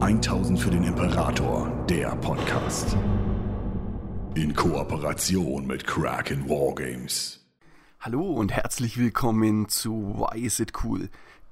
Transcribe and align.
1000 0.00 0.58
für 0.58 0.70
den 0.70 0.82
Imperator, 0.82 1.70
der 1.88 2.16
Podcast. 2.16 2.96
In 4.34 4.52
Kooperation 4.52 5.66
mit 5.66 5.86
Kraken 5.86 6.48
Wargames. 6.48 7.46
Hallo 8.00 8.32
und 8.32 8.50
herzlich 8.50 8.98
willkommen 8.98 9.68
zu 9.68 10.16
Why 10.16 10.40
Is 10.40 10.58
It 10.58 10.72
Cool? 10.82 11.10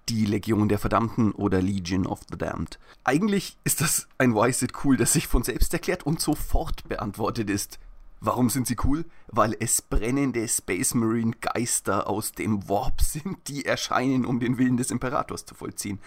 Die 0.09 0.27
Legion 0.27 0.69
der 0.69 0.81
Verdammten 0.81 1.31
oder 1.31 1.63
Legion 1.63 2.05
of 2.05 2.21
the 2.31 2.37
Damned. 2.37 2.81
Eigentlich 3.05 3.57
ist 3.63 3.81
das 3.81 4.09
ein 4.19 4.35
Why 4.35 4.51
Is 4.51 4.61
It 4.61 4.73
Cool, 4.85 4.97
das 4.97 5.13
sich 5.13 5.29
von 5.29 5.45
selbst 5.45 5.73
erklärt 5.73 6.05
und 6.05 6.21
sofort 6.21 6.87
beantwortet 6.89 7.49
ist. 7.49 7.79
Warum 8.21 8.51
sind 8.51 8.67
sie 8.67 8.77
cool? 8.85 9.05
Weil 9.29 9.57
es 9.59 9.83
brennende 9.83 10.47
Space 10.47 10.95
Marine 10.95 11.33
Geister 11.41 12.09
aus 12.09 12.33
dem 12.33 12.69
Warp 12.69 13.01
sind, 13.01 13.39
die 13.49 13.65
erscheinen, 13.65 14.25
um 14.25 14.41
den 14.41 14.59
Willen 14.59 14.77
des 14.77 14.91
Imperators 14.91 15.47
zu 15.47 15.55
vollziehen 15.55 16.01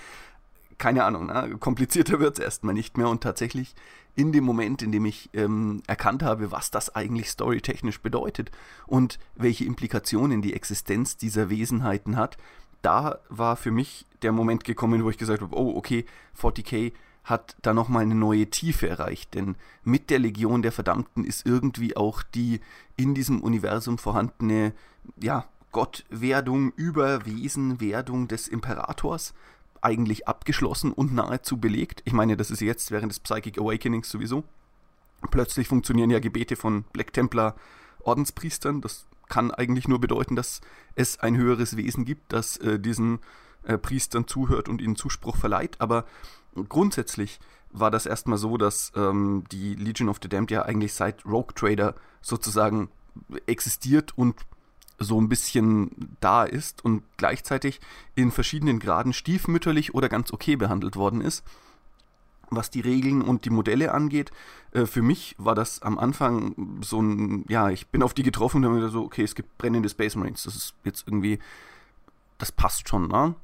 keine 0.77 1.03
Ahnung, 1.03 1.27
ne? 1.27 1.57
komplizierter 1.59 2.19
wird 2.19 2.39
es 2.39 2.43
erstmal 2.43 2.73
nicht 2.73 2.97
mehr. 2.97 3.09
Und 3.09 3.21
tatsächlich 3.21 3.75
in 4.15 4.31
dem 4.31 4.43
Moment, 4.43 4.81
in 4.81 4.91
dem 4.91 5.05
ich 5.05 5.29
ähm, 5.33 5.81
erkannt 5.87 6.23
habe, 6.23 6.51
was 6.51 6.71
das 6.71 6.95
eigentlich 6.95 7.29
storytechnisch 7.29 8.01
bedeutet 8.01 8.51
und 8.87 9.19
welche 9.35 9.65
Implikationen 9.65 10.41
die 10.41 10.53
Existenz 10.53 11.17
dieser 11.17 11.49
Wesenheiten 11.49 12.15
hat, 12.15 12.37
da 12.81 13.19
war 13.29 13.55
für 13.55 13.71
mich 13.71 14.05
der 14.21 14.31
Moment 14.31 14.63
gekommen, 14.63 15.03
wo 15.03 15.09
ich 15.09 15.17
gesagt 15.17 15.41
habe, 15.41 15.55
oh, 15.57 15.75
okay, 15.75 16.05
40k 16.39 16.93
hat 17.23 17.55
da 17.63 17.73
nochmal 17.73 18.03
eine 18.03 18.15
neue 18.15 18.49
Tiefe 18.49 18.87
erreicht, 18.87 19.33
denn 19.33 19.55
mit 19.83 20.11
der 20.11 20.19
Legion 20.19 20.61
der 20.61 20.71
Verdammten 20.71 21.25
ist 21.25 21.45
irgendwie 21.45 21.97
auch 21.97 22.21
die 22.21 22.61
in 22.95 23.15
diesem 23.15 23.41
Universum 23.41 23.97
vorhandene, 23.97 24.73
ja, 25.19 25.45
Gottwerdung, 25.71 26.71
Überwesenwerdung 26.77 28.29
des 28.29 28.47
Imperators 28.47 29.33
eigentlich 29.85 30.27
abgeschlossen 30.27 30.91
und 30.91 31.13
nahezu 31.13 31.57
belegt. 31.57 32.01
Ich 32.05 32.13
meine, 32.13 32.35
das 32.35 32.49
ist 32.49 32.61
jetzt 32.61 32.89
während 32.89 33.11
des 33.11 33.19
Psychic 33.19 33.59
Awakenings 33.59 34.09
sowieso. 34.09 34.43
Plötzlich 35.29 35.67
funktionieren 35.67 36.09
ja 36.09 36.19
Gebete 36.19 36.55
von 36.55 36.83
Black 36.91 37.13
Templar 37.13 37.55
Ordenspriestern. 37.99 38.81
Das 38.81 39.05
kann 39.29 39.51
eigentlich 39.51 39.87
nur 39.87 40.01
bedeuten, 40.01 40.35
dass 40.35 40.61
es 40.95 41.19
ein 41.19 41.37
höheres 41.37 41.77
Wesen 41.77 42.03
gibt, 42.03 42.33
das 42.33 42.57
äh, 42.57 42.79
diesen 42.79 43.19
äh, 43.63 43.77
Priestern 43.77 44.27
zuhört 44.27 44.69
und 44.69 44.81
ihnen 44.81 44.95
Zuspruch 44.95 45.37
verleiht. 45.37 45.79
Aber 45.79 46.05
grundsätzlich 46.67 47.39
war 47.71 47.91
das 47.91 48.07
erstmal 48.07 48.37
so, 48.37 48.57
dass 48.57 48.91
ähm, 48.95 49.43
die 49.51 49.75
Legion 49.75 50.09
of 50.09 50.17
the 50.21 50.29
Damned 50.29 50.51
ja 50.51 50.63
eigentlich 50.63 50.93
seit 50.93 51.25
Rogue 51.25 51.53
Trader 51.53 51.95
sozusagen 52.21 52.89
existiert 53.45 54.17
und 54.17 54.35
so 54.97 55.19
ein 55.19 55.29
bisschen 55.29 56.15
da 56.19 56.43
ist 56.43 56.83
und 56.83 57.03
gleichzeitig 57.17 57.79
in 58.15 58.31
verschiedenen 58.31 58.79
Graden 58.79 59.13
stiefmütterlich 59.13 59.93
oder 59.93 60.09
ganz 60.09 60.31
okay 60.31 60.55
behandelt 60.55 60.95
worden 60.95 61.21
ist. 61.21 61.43
Was 62.49 62.69
die 62.69 62.81
Regeln 62.81 63.21
und 63.21 63.45
die 63.45 63.49
Modelle 63.49 63.93
angeht, 63.93 64.31
äh, 64.71 64.85
für 64.85 65.01
mich 65.01 65.35
war 65.37 65.55
das 65.55 65.81
am 65.81 65.97
Anfang 65.97 66.79
so 66.81 67.01
ein, 67.01 67.43
ja, 67.49 67.69
ich 67.69 67.87
bin 67.87 68.03
auf 68.03 68.13
die 68.13 68.23
getroffen 68.23 68.57
und 68.57 68.65
habe 68.65 68.79
mir 68.79 68.89
so, 68.89 69.03
okay, 69.03 69.23
es 69.23 69.35
gibt 69.35 69.57
brennende 69.57 69.89
Space 69.89 70.15
Marines, 70.15 70.43
das 70.43 70.55
ist 70.55 70.75
jetzt 70.83 71.07
irgendwie, 71.07 71.39
das 72.37 72.51
passt 72.51 72.87
schon, 72.87 73.07
ne? 73.07 73.35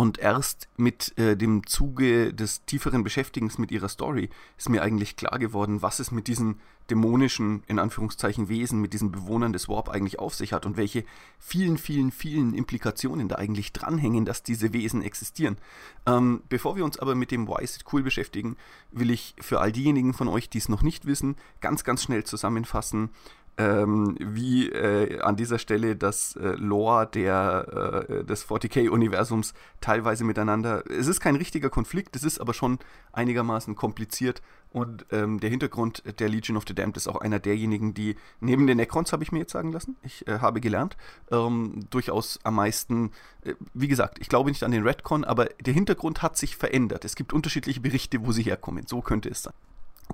Und 0.00 0.16
erst 0.16 0.70
mit 0.78 1.18
äh, 1.18 1.36
dem 1.36 1.66
Zuge 1.66 2.32
des 2.32 2.64
tieferen 2.64 3.04
Beschäftigens 3.04 3.58
mit 3.58 3.70
ihrer 3.70 3.90
Story 3.90 4.30
ist 4.56 4.70
mir 4.70 4.80
eigentlich 4.80 5.14
klar 5.14 5.38
geworden, 5.38 5.82
was 5.82 5.98
es 5.98 6.10
mit 6.10 6.26
diesen 6.26 6.58
dämonischen, 6.88 7.64
in 7.66 7.78
Anführungszeichen, 7.78 8.48
Wesen, 8.48 8.80
mit 8.80 8.94
diesen 8.94 9.12
Bewohnern 9.12 9.52
des 9.52 9.68
Warp 9.68 9.90
eigentlich 9.90 10.18
auf 10.18 10.34
sich 10.34 10.54
hat 10.54 10.64
und 10.64 10.78
welche 10.78 11.04
vielen, 11.38 11.76
vielen, 11.76 12.12
vielen 12.12 12.54
Implikationen 12.54 13.28
da 13.28 13.36
eigentlich 13.36 13.74
dranhängen, 13.74 14.24
dass 14.24 14.42
diese 14.42 14.72
Wesen 14.72 15.02
existieren. 15.02 15.58
Ähm, 16.06 16.44
bevor 16.48 16.76
wir 16.76 16.84
uns 16.86 16.98
aber 16.98 17.14
mit 17.14 17.30
dem 17.30 17.46
Why 17.46 17.62
is 17.62 17.76
it 17.76 17.84
cool 17.92 18.02
beschäftigen, 18.02 18.56
will 18.90 19.10
ich 19.10 19.34
für 19.38 19.60
all 19.60 19.70
diejenigen 19.70 20.14
von 20.14 20.28
euch, 20.28 20.48
die 20.48 20.58
es 20.58 20.70
noch 20.70 20.80
nicht 20.80 21.04
wissen, 21.04 21.36
ganz, 21.60 21.84
ganz 21.84 22.02
schnell 22.02 22.24
zusammenfassen, 22.24 23.10
ähm, 23.58 24.16
wie 24.18 24.68
äh, 24.68 25.20
an 25.20 25.36
dieser 25.36 25.58
Stelle 25.58 25.96
das 25.96 26.36
äh, 26.36 26.54
Lore 26.56 27.06
der, 27.06 28.06
äh, 28.08 28.24
des 28.24 28.46
40k-Universums 28.48 29.54
teilweise 29.80 30.24
miteinander. 30.24 30.82
Es 30.90 31.06
ist 31.06 31.20
kein 31.20 31.36
richtiger 31.36 31.70
Konflikt, 31.70 32.16
es 32.16 32.24
ist 32.24 32.40
aber 32.40 32.54
schon 32.54 32.78
einigermaßen 33.12 33.74
kompliziert. 33.76 34.42
Und 34.72 35.04
ähm, 35.10 35.40
der 35.40 35.50
Hintergrund 35.50 36.04
der 36.20 36.28
Legion 36.28 36.56
of 36.56 36.64
the 36.66 36.74
Damned 36.74 36.96
ist 36.96 37.08
auch 37.08 37.20
einer 37.20 37.40
derjenigen, 37.40 37.92
die 37.92 38.14
neben 38.38 38.68
den 38.68 38.76
Necrons, 38.76 39.12
habe 39.12 39.24
ich 39.24 39.32
mir 39.32 39.40
jetzt 39.40 39.52
sagen 39.52 39.72
lassen, 39.72 39.96
ich 40.02 40.26
äh, 40.28 40.38
habe 40.38 40.60
gelernt, 40.60 40.96
ähm, 41.32 41.80
durchaus 41.90 42.38
am 42.44 42.54
meisten, 42.54 43.10
äh, 43.44 43.54
wie 43.74 43.88
gesagt, 43.88 44.18
ich 44.20 44.28
glaube 44.28 44.48
nicht 44.48 44.62
an 44.62 44.70
den 44.70 44.86
Redcon, 44.86 45.24
aber 45.24 45.46
der 45.46 45.74
Hintergrund 45.74 46.22
hat 46.22 46.36
sich 46.36 46.56
verändert. 46.56 47.04
Es 47.04 47.16
gibt 47.16 47.32
unterschiedliche 47.32 47.80
Berichte, 47.80 48.24
wo 48.24 48.30
sie 48.30 48.44
herkommen. 48.44 48.86
So 48.86 49.00
könnte 49.00 49.28
es 49.28 49.42
sein. 49.42 49.54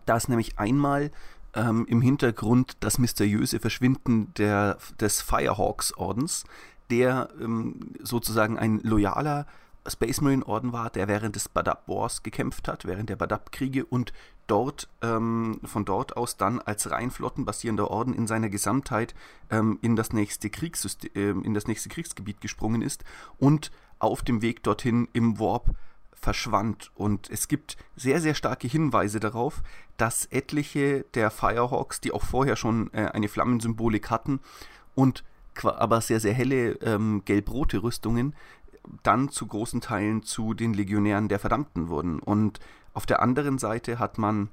Da 0.06 0.16
ist 0.16 0.28
nämlich 0.28 0.58
einmal 0.58 1.10
ähm, 1.56 1.86
im 1.88 2.00
Hintergrund 2.00 2.76
das 2.80 2.98
mysteriöse 2.98 3.58
Verschwinden 3.58 4.32
der, 4.34 4.78
des 5.00 5.22
Firehawks-Ordens, 5.22 6.44
der 6.90 7.30
ähm, 7.40 7.94
sozusagen 8.02 8.58
ein 8.58 8.80
loyaler 8.80 9.46
Space 9.88 10.20
Marine 10.20 10.46
Orden 10.46 10.72
war, 10.72 10.90
der 10.90 11.08
während 11.08 11.36
des 11.36 11.48
Badab 11.48 11.88
Wars 11.88 12.22
gekämpft 12.22 12.68
hat, 12.68 12.84
während 12.84 13.08
der 13.08 13.16
Badab 13.16 13.52
Kriege 13.52 13.84
und 13.84 14.12
dort 14.46 14.88
ähm, 15.02 15.60
von 15.64 15.84
dort 15.84 16.16
aus 16.16 16.36
dann 16.36 16.60
als 16.60 16.90
rein 16.90 17.10
flottenbasierender 17.10 17.90
Orden 17.90 18.14
in 18.14 18.26
seiner 18.26 18.48
Gesamtheit 18.48 19.14
ähm, 19.50 19.78
in 19.82 19.96
das 19.96 20.12
nächste 20.12 20.50
Kriegssystem, 20.50 21.10
äh, 21.14 21.46
in 21.46 21.54
das 21.54 21.66
nächste 21.66 21.88
Kriegsgebiet 21.88 22.40
gesprungen 22.40 22.82
ist 22.82 23.04
und 23.38 23.70
auf 23.98 24.22
dem 24.22 24.42
Weg 24.42 24.62
dorthin 24.62 25.08
im 25.12 25.38
Warp 25.38 25.74
verschwand. 26.20 26.90
Und 26.94 27.30
es 27.30 27.48
gibt 27.48 27.76
sehr, 27.94 28.20
sehr 28.20 28.34
starke 28.34 28.66
Hinweise 28.66 29.20
darauf, 29.20 29.62
dass 29.96 30.26
etliche 30.26 31.04
der 31.14 31.30
Firehawks, 31.30 32.00
die 32.00 32.12
auch 32.12 32.24
vorher 32.24 32.56
schon 32.56 32.92
äh, 32.92 33.10
eine 33.12 33.28
Flammensymbolik 33.28 34.10
hatten 34.10 34.40
und 34.94 35.24
aber 35.62 36.02
sehr, 36.02 36.20
sehr 36.20 36.34
helle 36.34 36.72
ähm, 36.82 37.22
gelb-rote 37.24 37.82
Rüstungen, 37.82 38.34
dann 39.02 39.30
zu 39.30 39.46
großen 39.46 39.80
Teilen 39.80 40.22
zu 40.22 40.54
den 40.54 40.74
Legionären 40.74 41.28
der 41.28 41.38
Verdammten 41.38 41.88
wurden. 41.88 42.18
Und 42.18 42.60
auf 42.92 43.06
der 43.06 43.22
anderen 43.22 43.58
Seite 43.58 43.98
hat 43.98 44.18
man 44.18 44.50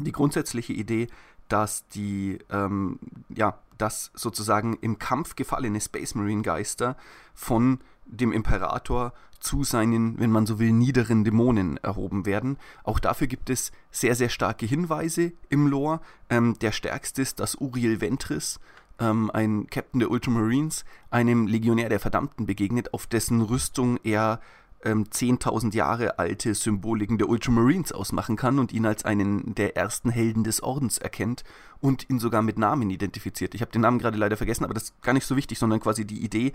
die 0.00 0.12
grundsätzliche 0.12 0.72
Idee, 0.72 1.08
dass 1.48 1.86
die, 1.88 2.38
ähm, 2.50 2.98
ja, 3.28 3.58
dass 3.78 4.10
sozusagen 4.14 4.74
im 4.80 4.98
Kampf 4.98 5.36
gefallene 5.36 5.80
Space 5.80 6.14
Marine 6.14 6.42
Geister 6.42 6.96
von 7.34 7.80
dem 8.06 8.32
Imperator 8.32 9.12
zu 9.40 9.64
seinen, 9.64 10.18
wenn 10.18 10.30
man 10.30 10.46
so 10.46 10.58
will, 10.58 10.72
niederen 10.72 11.24
Dämonen 11.24 11.76
erhoben 11.78 12.26
werden. 12.26 12.56
Auch 12.84 12.98
dafür 12.98 13.26
gibt 13.26 13.50
es 13.50 13.72
sehr, 13.90 14.14
sehr 14.14 14.28
starke 14.28 14.66
Hinweise 14.66 15.32
im 15.48 15.66
Lore. 15.66 16.00
Ähm, 16.30 16.58
der 16.60 16.72
stärkste 16.72 17.22
ist, 17.22 17.38
dass 17.40 17.54
Uriel 17.56 18.00
Ventris, 18.00 18.58
ähm, 18.98 19.30
ein 19.32 19.66
Captain 19.68 20.00
der 20.00 20.10
Ultramarines, 20.10 20.84
einem 21.10 21.46
Legionär 21.46 21.88
der 21.88 22.00
Verdammten 22.00 22.46
begegnet, 22.46 22.94
auf 22.94 23.06
dessen 23.06 23.42
Rüstung 23.42 23.98
er 24.04 24.40
ähm, 24.86 25.04
10.000 25.04 25.74
Jahre 25.74 26.18
alte 26.18 26.54
Symboliken 26.54 27.18
der 27.18 27.28
Ultramarines 27.28 27.90
ausmachen 27.90 28.36
kann 28.36 28.60
und 28.60 28.72
ihn 28.72 28.86
als 28.86 29.04
einen 29.04 29.54
der 29.56 29.76
ersten 29.76 30.10
Helden 30.10 30.44
des 30.44 30.62
Ordens 30.62 30.98
erkennt 30.98 31.42
und 31.80 32.08
ihn 32.08 32.20
sogar 32.20 32.40
mit 32.40 32.56
Namen 32.56 32.88
identifiziert. 32.88 33.54
Ich 33.54 33.62
habe 33.62 33.72
den 33.72 33.82
Namen 33.82 33.98
gerade 33.98 34.16
leider 34.16 34.36
vergessen, 34.36 34.64
aber 34.64 34.74
das 34.74 34.84
ist 34.84 35.02
gar 35.02 35.12
nicht 35.12 35.26
so 35.26 35.36
wichtig, 35.36 35.58
sondern 35.58 35.80
quasi 35.80 36.06
die 36.06 36.24
Idee, 36.24 36.52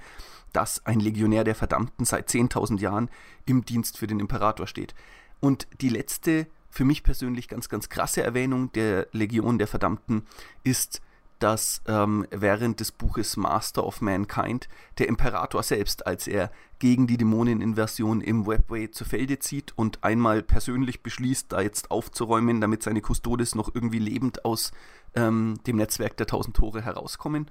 dass 0.54 0.86
ein 0.86 1.02
Legionär 1.02 1.44
der 1.44 1.56
Verdammten 1.56 2.06
seit 2.06 2.30
10.000 2.30 2.80
Jahren 2.80 3.10
im 3.46 3.66
Dienst 3.66 3.98
für 3.98 4.08
den 4.08 4.22
Imperator 4.22 4.66
steht. 4.66 4.96
Und 5.42 5.68
die 5.82 5.90
letzte, 5.90 6.48
für 6.70 6.86
mich 6.86 7.04
persönlich 7.04 7.50
ganz, 7.50 7.68
ganz 7.68 7.90
krasse 7.90 8.24
Erwähnung 8.24 8.72
der 8.72 9.08
Legion 9.12 9.58
der 9.58 9.68
Verdammten 9.68 10.26
ist 10.64 11.02
dass 11.42 11.82
ähm, 11.88 12.26
während 12.32 12.80
des 12.80 12.92
Buches 12.92 13.36
Master 13.36 13.86
of 13.86 14.02
Mankind 14.02 14.70
der 15.00 15.08
Imperator 15.08 15.64
selbst, 15.64 16.06
als 16.06 16.28
er 16.28 16.52
gegen 16.80 17.08
die 17.08 17.18
Dämoneninversion 17.18 18.22
im 18.22 18.46
Webway 18.48 18.92
zu 18.92 19.06
Felde 19.06 19.40
zieht 19.40 19.74
und 19.76 20.04
einmal 20.04 20.44
persönlich 20.44 21.04
beschließt, 21.04 21.52
da 21.52 21.62
jetzt 21.62 21.92
aufzuräumen, 21.92 22.62
damit 22.62 22.84
seine 22.84 23.02
Custodes 23.02 23.56
noch 23.56 23.74
irgendwie 23.74 24.00
lebend 24.00 24.46
aus 24.46 24.72
ähm, 25.16 25.60
dem 25.66 25.78
Netzwerk 25.78 26.16
der 26.18 26.28
tausend 26.28 26.56
Tore 26.56 26.82
herauskommen, 26.82 27.50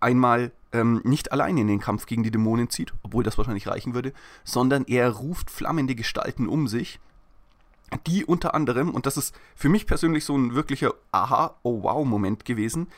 einmal 0.00 0.52
ähm, 0.72 1.00
nicht 1.04 1.32
allein 1.32 1.56
in 1.58 1.66
den 1.66 1.80
Kampf 1.80 2.06
gegen 2.06 2.22
die 2.22 2.30
Dämonen 2.30 2.70
zieht, 2.70 2.92
obwohl 3.02 3.24
das 3.24 3.38
wahrscheinlich 3.38 3.66
reichen 3.66 3.94
würde, 3.94 4.12
sondern 4.44 4.84
er 4.86 5.10
ruft 5.10 5.50
flammende 5.50 5.94
Gestalten 5.94 6.48
um 6.48 6.68
sich, 6.68 7.00
die 8.06 8.24
unter 8.24 8.54
anderem, 8.54 8.90
und 8.90 9.06
das 9.06 9.16
ist 9.16 9.34
für 9.54 9.68
mich 9.68 9.86
persönlich 9.86 10.24
so 10.24 10.36
ein 10.36 10.54
wirklicher 10.54 10.94
Aha, 11.12 11.56
oh 11.62 11.82
wow 11.82 12.04
Moment 12.04 12.44
gewesen, 12.44 12.88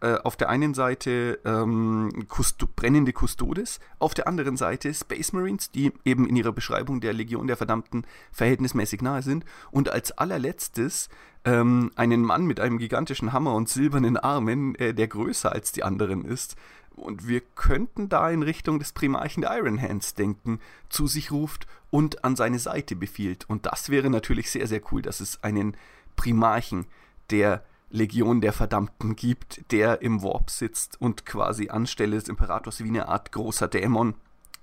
äh, 0.00 0.16
auf 0.16 0.36
der 0.36 0.48
einen 0.50 0.74
Seite 0.74 1.40
ähm, 1.44 2.26
Kusto 2.28 2.66
brennende 2.66 3.12
Custodes, 3.12 3.80
auf 3.98 4.12
der 4.12 4.28
anderen 4.28 4.56
Seite 4.56 4.92
Space 4.92 5.32
Marines, 5.32 5.70
die 5.70 5.92
eben 6.04 6.28
in 6.28 6.36
ihrer 6.36 6.52
Beschreibung 6.52 7.00
der 7.00 7.14
Legion 7.14 7.46
der 7.46 7.56
Verdammten 7.56 8.06
verhältnismäßig 8.30 9.00
nahe 9.00 9.22
sind. 9.22 9.44
Und 9.70 9.88
als 9.88 10.12
allerletztes 10.12 11.08
ähm, 11.46 11.92
einen 11.96 12.22
Mann 12.22 12.44
mit 12.44 12.60
einem 12.60 12.78
gigantischen 12.78 13.32
Hammer 13.32 13.54
und 13.54 13.68
silbernen 13.68 14.16
Armen, 14.16 14.74
äh, 14.74 14.92
der 14.92 15.08
größer 15.08 15.50
als 15.50 15.72
die 15.72 15.82
anderen 15.82 16.24
ist. 16.24 16.56
Und 16.94 17.28
wir 17.28 17.40
könnten 17.40 18.08
da 18.08 18.30
in 18.30 18.42
Richtung 18.42 18.78
des 18.78 18.92
Primarchen 18.92 19.42
der 19.42 19.56
Iron 19.56 19.80
Hands 19.80 20.14
denken, 20.14 20.60
zu 20.88 21.06
sich 21.06 21.30
ruft 21.30 21.66
und 21.90 22.24
an 22.24 22.36
seine 22.36 22.58
Seite 22.58 22.96
befiehlt. 22.96 23.48
Und 23.48 23.66
das 23.66 23.90
wäre 23.90 24.10
natürlich 24.10 24.50
sehr, 24.50 24.66
sehr 24.66 24.80
cool, 24.90 25.02
dass 25.02 25.20
es 25.20 25.42
einen 25.42 25.76
Primarchen 26.16 26.86
der 27.30 27.64
Legion 27.90 28.40
der 28.40 28.52
Verdammten 28.52 29.16
gibt, 29.16 29.70
der 29.72 30.02
im 30.02 30.22
Warp 30.22 30.50
sitzt 30.50 31.00
und 31.00 31.24
quasi 31.24 31.68
anstelle 31.68 32.16
des 32.16 32.28
Imperators 32.28 32.82
wie 32.82 32.88
eine 32.88 33.08
Art 33.08 33.32
großer 33.32 33.68
Dämon, 33.68 34.14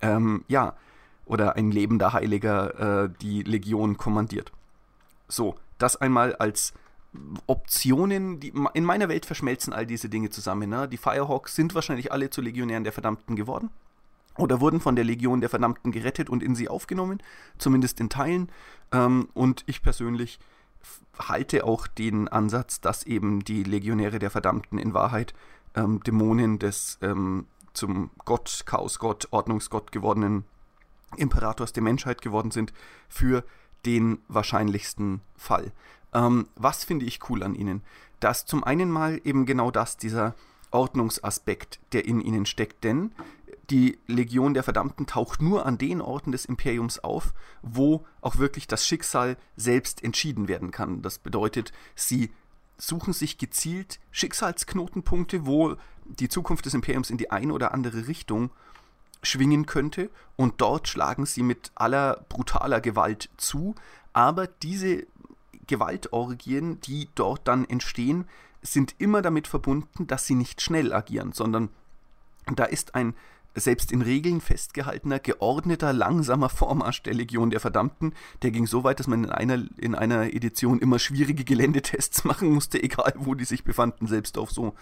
ähm, 0.02 0.44
ja, 0.48 0.76
oder 1.26 1.56
ein 1.56 1.72
lebender 1.72 2.14
Heiliger 2.14 3.06
äh, 3.06 3.10
die 3.22 3.44
Legion 3.44 3.98
kommandiert. 3.98 4.52
So, 5.28 5.56
das 5.78 5.96
einmal 5.96 6.36
als 6.36 6.74
Optionen, 7.48 8.40
die 8.40 8.54
in 8.74 8.84
meiner 8.84 9.08
Welt 9.08 9.26
verschmelzen 9.26 9.72
all 9.72 9.86
diese 9.86 10.10
Dinge 10.10 10.30
zusammen. 10.30 10.70
Ne? 10.70 10.88
Die 10.88 10.98
Firehawks 10.98 11.56
sind 11.56 11.76
wahrscheinlich 11.76 12.12
alle 12.12 12.30
zu 12.30 12.42
Legionären 12.42 12.84
der 12.84 12.94
Verdammten 12.94 13.36
geworden 13.36 13.70
oder 14.38 14.62
wurden 14.62 14.80
von 14.80 14.96
der 14.96 15.06
Legion 15.06 15.42
der 15.42 15.50
Verdammten 15.50 15.92
gerettet 15.92 16.30
und 16.30 16.42
in 16.42 16.56
sie 16.56 16.70
aufgenommen, 16.70 17.22
zumindest 17.58 18.00
in 18.00 18.10
Teilen. 18.10 18.50
Ähm, 18.92 19.30
und 19.34 19.64
ich 19.68 19.84
persönlich 19.84 20.40
halte 21.18 21.66
auch 21.66 21.88
den 21.88 22.28
Ansatz, 22.28 22.82
dass 22.82 23.04
eben 23.04 23.44
die 23.44 23.64
Legionäre 23.64 24.20
der 24.20 24.32
Verdammten 24.32 24.78
in 24.78 24.94
Wahrheit 24.94 25.34
ähm, 25.76 26.02
Dämonen 26.04 26.60
des 26.60 26.98
ähm, 27.02 27.46
zum 27.74 28.12
Gott, 28.26 28.64
Chaosgott, 28.66 29.28
Ordnungsgott 29.32 29.92
gewordenen 29.92 30.46
Imperators 31.18 31.74
der 31.74 31.84
Menschheit 31.84 32.22
geworden 32.22 32.52
sind, 32.52 32.74
für 33.08 33.44
den 33.86 34.20
wahrscheinlichsten 34.28 35.22
Fall. 35.36 35.72
Ähm, 36.14 36.48
was 36.56 36.84
finde 36.84 37.06
ich 37.06 37.30
cool 37.30 37.44
an 37.44 37.56
ihnen? 37.56 37.82
Dass 38.20 38.46
zum 38.46 38.64
einen 38.64 38.90
mal 38.90 39.20
eben 39.24 39.46
genau 39.46 39.72
das, 39.72 39.98
dieser 39.98 40.36
Ordnungsaspekt, 40.72 41.80
der 41.92 42.06
in 42.06 42.22
ihnen 42.22 42.46
steckt, 42.46 42.84
denn 42.84 43.12
die 43.74 43.98
Legion 44.06 44.54
der 44.54 44.62
Verdammten 44.62 45.08
taucht 45.08 45.42
nur 45.42 45.66
an 45.66 45.80
den 45.80 46.00
Orten 46.00 46.32
des 46.32 46.46
Imperiums 46.46 47.00
auf, 47.00 47.34
wo 47.64 48.06
auch 48.22 48.38
wirklich 48.38 48.68
das 48.68 48.86
Schicksal 48.86 49.36
selbst 49.56 50.04
entschieden 50.04 50.48
werden 50.48 50.70
kann. 50.70 51.02
Das 51.02 51.18
bedeutet, 51.18 51.74
sie 51.96 52.32
suchen 52.78 53.14
sich 53.14 53.40
gezielt 53.40 54.00
Schicksalsknotenpunkte, 54.12 55.48
wo 55.48 55.76
die 56.06 56.30
Zukunft 56.30 56.68
des 56.68 56.76
Imperiums 56.76 57.10
in 57.10 57.18
die 57.18 57.32
eine 57.32 57.52
oder 57.52 57.74
andere 57.74 58.08
Richtung 58.08 58.52
schwingen 59.24 59.66
könnte 59.66 60.12
und 60.36 60.62
dort 60.62 60.88
schlagen 60.88 61.26
sie 61.26 61.42
mit 61.42 61.72
aller 61.74 62.24
brutaler 62.30 62.80
Gewalt 62.80 63.32
zu, 63.38 63.74
aber 64.12 64.46
diese 64.46 65.08
Gewaltorgien, 65.66 66.80
die 66.82 67.10
dort 67.16 67.48
dann 67.48 67.66
entstehen, 67.66 68.26
sind 68.62 68.94
immer 69.00 69.24
damit 69.24 69.48
verbunden, 69.48 70.06
dass 70.06 70.28
sie 70.28 70.36
nicht 70.36 70.62
schnell 70.62 70.94
agieren, 70.94 71.32
sondern 71.32 71.70
da 72.46 72.66
ist 72.66 72.94
ein 72.94 73.16
selbst 73.56 73.92
in 73.92 74.02
Regeln 74.02 74.42
festgehaltener, 74.42 75.20
geordneter, 75.20 75.94
langsamer 75.94 76.50
Vormarsch 76.50 77.04
der 77.04 77.14
Legion 77.14 77.50
der 77.50 77.60
Verdammten. 77.60 78.14
Der 78.42 78.52
ging 78.52 78.66
so 78.66 78.84
weit, 78.84 79.00
dass 79.00 79.08
man 79.08 79.24
in 79.24 79.30
einer, 79.30 79.64
in 79.78 79.96
einer 79.96 80.34
Edition 80.34 80.80
immer 80.80 81.00
schwierige 81.00 81.44
Geländetests 81.44 82.24
machen 82.24 82.52
musste, 82.52 82.82
egal 82.82 83.14
wo 83.18 83.36
die 83.36 83.46
sich 83.46 83.64
befanden, 83.64 84.08
selbst 84.08 84.38
auf 84.38 84.52
so 84.52 84.74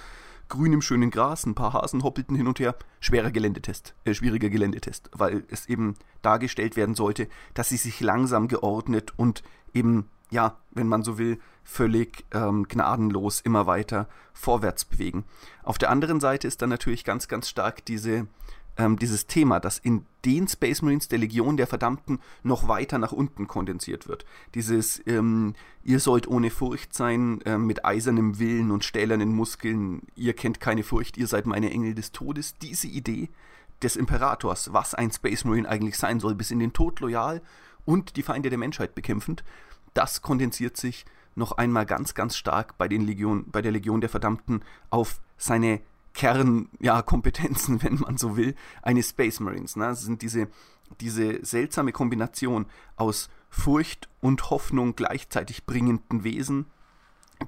grünem, 0.51 0.81
schönen 0.81 1.11
Gras, 1.11 1.45
ein 1.45 1.55
paar 1.55 1.73
Hasen 1.73 2.03
hoppelten 2.03 2.35
hin 2.35 2.47
und 2.47 2.59
her. 2.59 2.75
Schwerer 2.99 3.31
Geländetest, 3.31 3.95
äh, 4.03 4.13
schwieriger 4.13 4.49
Geländetest, 4.49 5.09
weil 5.13 5.43
es 5.49 5.67
eben 5.67 5.95
dargestellt 6.21 6.75
werden 6.75 6.95
sollte, 6.95 7.27
dass 7.53 7.69
sie 7.69 7.77
sich 7.77 8.01
langsam 8.01 8.47
geordnet 8.47 9.13
und 9.15 9.43
eben, 9.73 10.09
ja, 10.29 10.57
wenn 10.71 10.87
man 10.87 11.03
so 11.03 11.17
will, 11.17 11.39
völlig 11.63 12.25
ähm, 12.31 12.67
gnadenlos 12.67 13.39
immer 13.39 13.65
weiter 13.65 14.09
vorwärts 14.33 14.85
bewegen. 14.85 15.25
Auf 15.63 15.77
der 15.77 15.89
anderen 15.89 16.19
Seite 16.19 16.47
ist 16.47 16.61
dann 16.61 16.69
natürlich 16.69 17.03
ganz, 17.05 17.27
ganz 17.27 17.47
stark 17.47 17.85
diese 17.85 18.27
ähm, 18.81 18.97
dieses 18.97 19.27
Thema, 19.27 19.59
das 19.59 19.77
in 19.77 20.05
den 20.25 20.47
Space 20.47 20.81
Marines 20.81 21.07
der 21.07 21.19
Legion 21.19 21.55
der 21.55 21.67
Verdammten 21.67 22.19
noch 22.41 22.67
weiter 22.67 22.97
nach 22.97 23.11
unten 23.11 23.47
kondensiert 23.47 24.07
wird. 24.07 24.25
Dieses, 24.55 25.01
ähm, 25.05 25.53
ihr 25.83 25.99
sollt 25.99 26.27
ohne 26.27 26.49
Furcht 26.49 26.93
sein, 26.93 27.41
äh, 27.41 27.57
mit 27.57 27.85
eisernem 27.85 28.39
Willen 28.39 28.71
und 28.71 28.83
stählernen 28.83 29.35
Muskeln, 29.35 30.01
ihr 30.15 30.33
kennt 30.33 30.59
keine 30.59 30.83
Furcht, 30.83 31.17
ihr 31.17 31.27
seid 31.27 31.45
meine 31.45 31.69
Engel 31.69 31.93
des 31.93 32.11
Todes. 32.11 32.57
Diese 32.57 32.87
Idee 32.87 33.29
des 33.83 33.95
Imperators, 33.95 34.73
was 34.73 34.95
ein 34.95 35.11
Space 35.11 35.45
Marine 35.45 35.69
eigentlich 35.69 35.97
sein 35.97 36.19
soll, 36.19 36.33
bis 36.33 36.51
in 36.51 36.59
den 36.59 36.73
Tod 36.73 36.99
loyal 36.99 37.41
und 37.85 38.15
die 38.15 38.23
Feinde 38.23 38.49
der 38.49 38.59
Menschheit 38.59 38.95
bekämpfend, 38.95 39.43
das 39.93 40.21
kondensiert 40.21 40.77
sich 40.77 41.05
noch 41.35 41.53
einmal 41.53 41.85
ganz, 41.85 42.13
ganz 42.13 42.35
stark 42.35 42.77
bei, 42.77 42.87
den 42.87 43.01
Legion, 43.01 43.45
bei 43.51 43.61
der 43.61 43.71
Legion 43.71 44.01
der 44.01 44.09
Verdammten 44.09 44.63
auf 44.89 45.21
seine 45.37 45.81
Kernkompetenzen, 46.13 47.77
ja, 47.77 47.83
wenn 47.83 47.95
man 47.95 48.17
so 48.17 48.37
will, 48.37 48.55
eines 48.81 49.09
Space 49.09 49.39
Marines. 49.39 49.75
Ne? 49.75 49.85
Das 49.85 50.01
sind 50.01 50.21
diese, 50.21 50.47
diese 50.99 51.43
seltsame 51.45 51.91
Kombination 51.91 52.65
aus 52.95 53.29
Furcht 53.49 54.09
und 54.21 54.49
Hoffnung 54.49 54.95
gleichzeitig 54.95 55.65
bringenden 55.65 56.23
Wesen, 56.23 56.65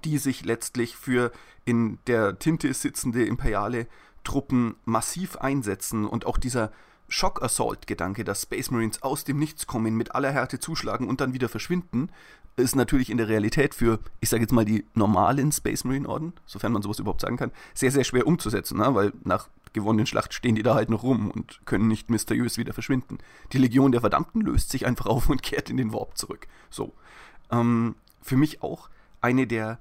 die 0.04 0.18
sich 0.18 0.44
letztlich 0.44 0.98
für 0.98 1.31
in 1.65 2.00
der 2.07 2.39
Tinte 2.39 2.74
sitzende 2.74 3.25
imperiale 3.25 3.88
Truppen 4.24 4.75
massiv 4.86 5.38
einsetzen 5.38 6.06
und 6.06 6.25
auch 6.25 6.38
dieser 6.38 6.71
Shock-Assault-Gedanke, 7.10 8.24
dass 8.24 8.44
Space 8.44 8.71
Marines 8.71 9.04
aus 9.04 9.24
dem 9.24 9.38
Nichts 9.38 9.68
kommen, 9.68 9.95
mit 9.95 10.15
aller 10.15 10.31
Härte 10.31 10.60
zuschlagen 10.60 11.07
und 11.07 11.21
dann 11.21 11.33
wieder 11.33 11.50
verschwinden, 11.50 12.10
ist 12.55 12.75
natürlich 12.75 13.09
in 13.09 13.17
der 13.17 13.27
Realität 13.27 13.73
für, 13.73 14.00
ich 14.19 14.29
sage 14.29 14.44
jetzt 14.44 14.51
mal, 14.51 14.65
die 14.65 14.85
normalen 14.94 15.51
Space 15.51 15.83
Marine 15.83 16.07
Orden, 16.07 16.33
sofern 16.45 16.71
man 16.71 16.81
sowas 16.81 17.00
überhaupt 17.00 17.21
sagen 17.21 17.38
kann, 17.38 17.51
sehr, 17.73 17.91
sehr 17.91 18.03
schwer 18.03 18.27
umzusetzen, 18.27 18.77
ne? 18.77 18.94
weil 18.94 19.13
nach 19.23 19.50
gewonnenen 19.73 20.05
Schlacht 20.05 20.33
stehen 20.33 20.55
die 20.55 20.63
da 20.63 20.75
halt 20.75 20.89
noch 20.89 21.03
rum 21.03 21.31
und 21.31 21.61
können 21.65 21.88
nicht 21.88 22.09
mysteriös 22.09 22.57
wieder 22.57 22.73
verschwinden. 22.73 23.17
Die 23.51 23.57
Legion 23.57 23.91
der 23.91 24.01
Verdammten 24.01 24.41
löst 24.41 24.69
sich 24.69 24.85
einfach 24.85 25.05
auf 25.07 25.29
und 25.29 25.41
kehrt 25.41 25.69
in 25.69 25.77
den 25.77 25.94
Warp 25.94 26.17
zurück. 26.17 26.47
So. 26.69 26.94
Ähm, 27.51 27.95
für 28.21 28.38
mich 28.38 28.61
auch 28.61 28.89
eine 29.19 29.47
der, 29.47 29.79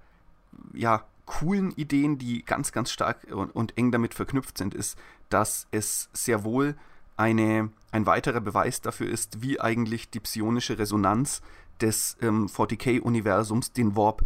ja, 0.72 1.04
coolen 1.26 1.70
Ideen, 1.72 2.18
die 2.18 2.44
ganz, 2.44 2.72
ganz 2.72 2.90
stark 2.90 3.26
und, 3.30 3.54
und 3.54 3.78
eng 3.78 3.92
damit 3.92 4.14
verknüpft 4.14 4.58
sind, 4.58 4.74
ist, 4.74 4.98
dass 5.28 5.66
es 5.70 6.10
sehr 6.12 6.44
wohl 6.44 6.76
eine, 7.16 7.70
ein 7.90 8.06
weiterer 8.06 8.40
Beweis 8.40 8.80
dafür 8.80 9.08
ist, 9.08 9.42
wie 9.42 9.60
eigentlich 9.60 10.10
die 10.10 10.20
psionische 10.20 10.78
Resonanz 10.78 11.42
des 11.80 12.16
ähm, 12.20 12.46
40k-Universums 12.46 13.72
den 13.72 13.96
Warp 13.96 14.24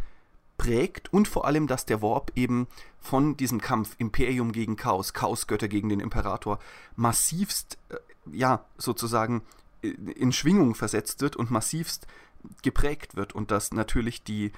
prägt 0.59 1.13
und 1.13 1.29
vor 1.29 1.45
allem, 1.45 1.67
dass 1.67 1.87
der 1.87 2.03
Warp 2.03 2.33
eben 2.35 2.67
von 3.01 3.37
diesem 3.37 3.61
Kampf 3.61 3.95
Imperium 3.99 4.53
gegen 4.53 4.77
Chaos, 4.77 5.13
Chaosgötter 5.13 5.69
gegen 5.69 5.89
den 5.89 6.01
Imperator 6.01 6.59
massivst, 6.97 7.79
äh, 7.91 7.97
ja, 8.33 8.65
sozusagen 8.77 9.43
in 9.83 10.33
Schwingung 10.33 10.75
versetzt 10.75 11.21
wird 11.21 11.37
und 11.37 11.51
massivst 11.51 12.07
geprägt 12.63 13.17
wird 13.17 13.35
und 13.35 13.51
dass 13.51 13.73
natürlich 13.73 14.25
die 14.25 14.53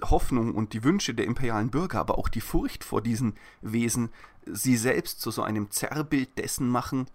Hoffnung 0.00 0.54
und 0.54 0.72
die 0.72 0.84
Wünsche 0.84 1.14
der 1.14 1.26
imperialen 1.26 1.70
Bürger, 1.70 2.00
aber 2.00 2.18
auch 2.18 2.28
die 2.28 2.40
Furcht 2.40 2.82
vor 2.82 3.02
diesen 3.02 3.34
Wesen 3.60 4.10
sie 4.46 4.76
selbst 4.76 5.20
zu 5.20 5.30
so 5.30 5.42
einem 5.42 5.70
Zerrbild 5.70 6.38
dessen 6.38 6.68
machen, 6.68 7.06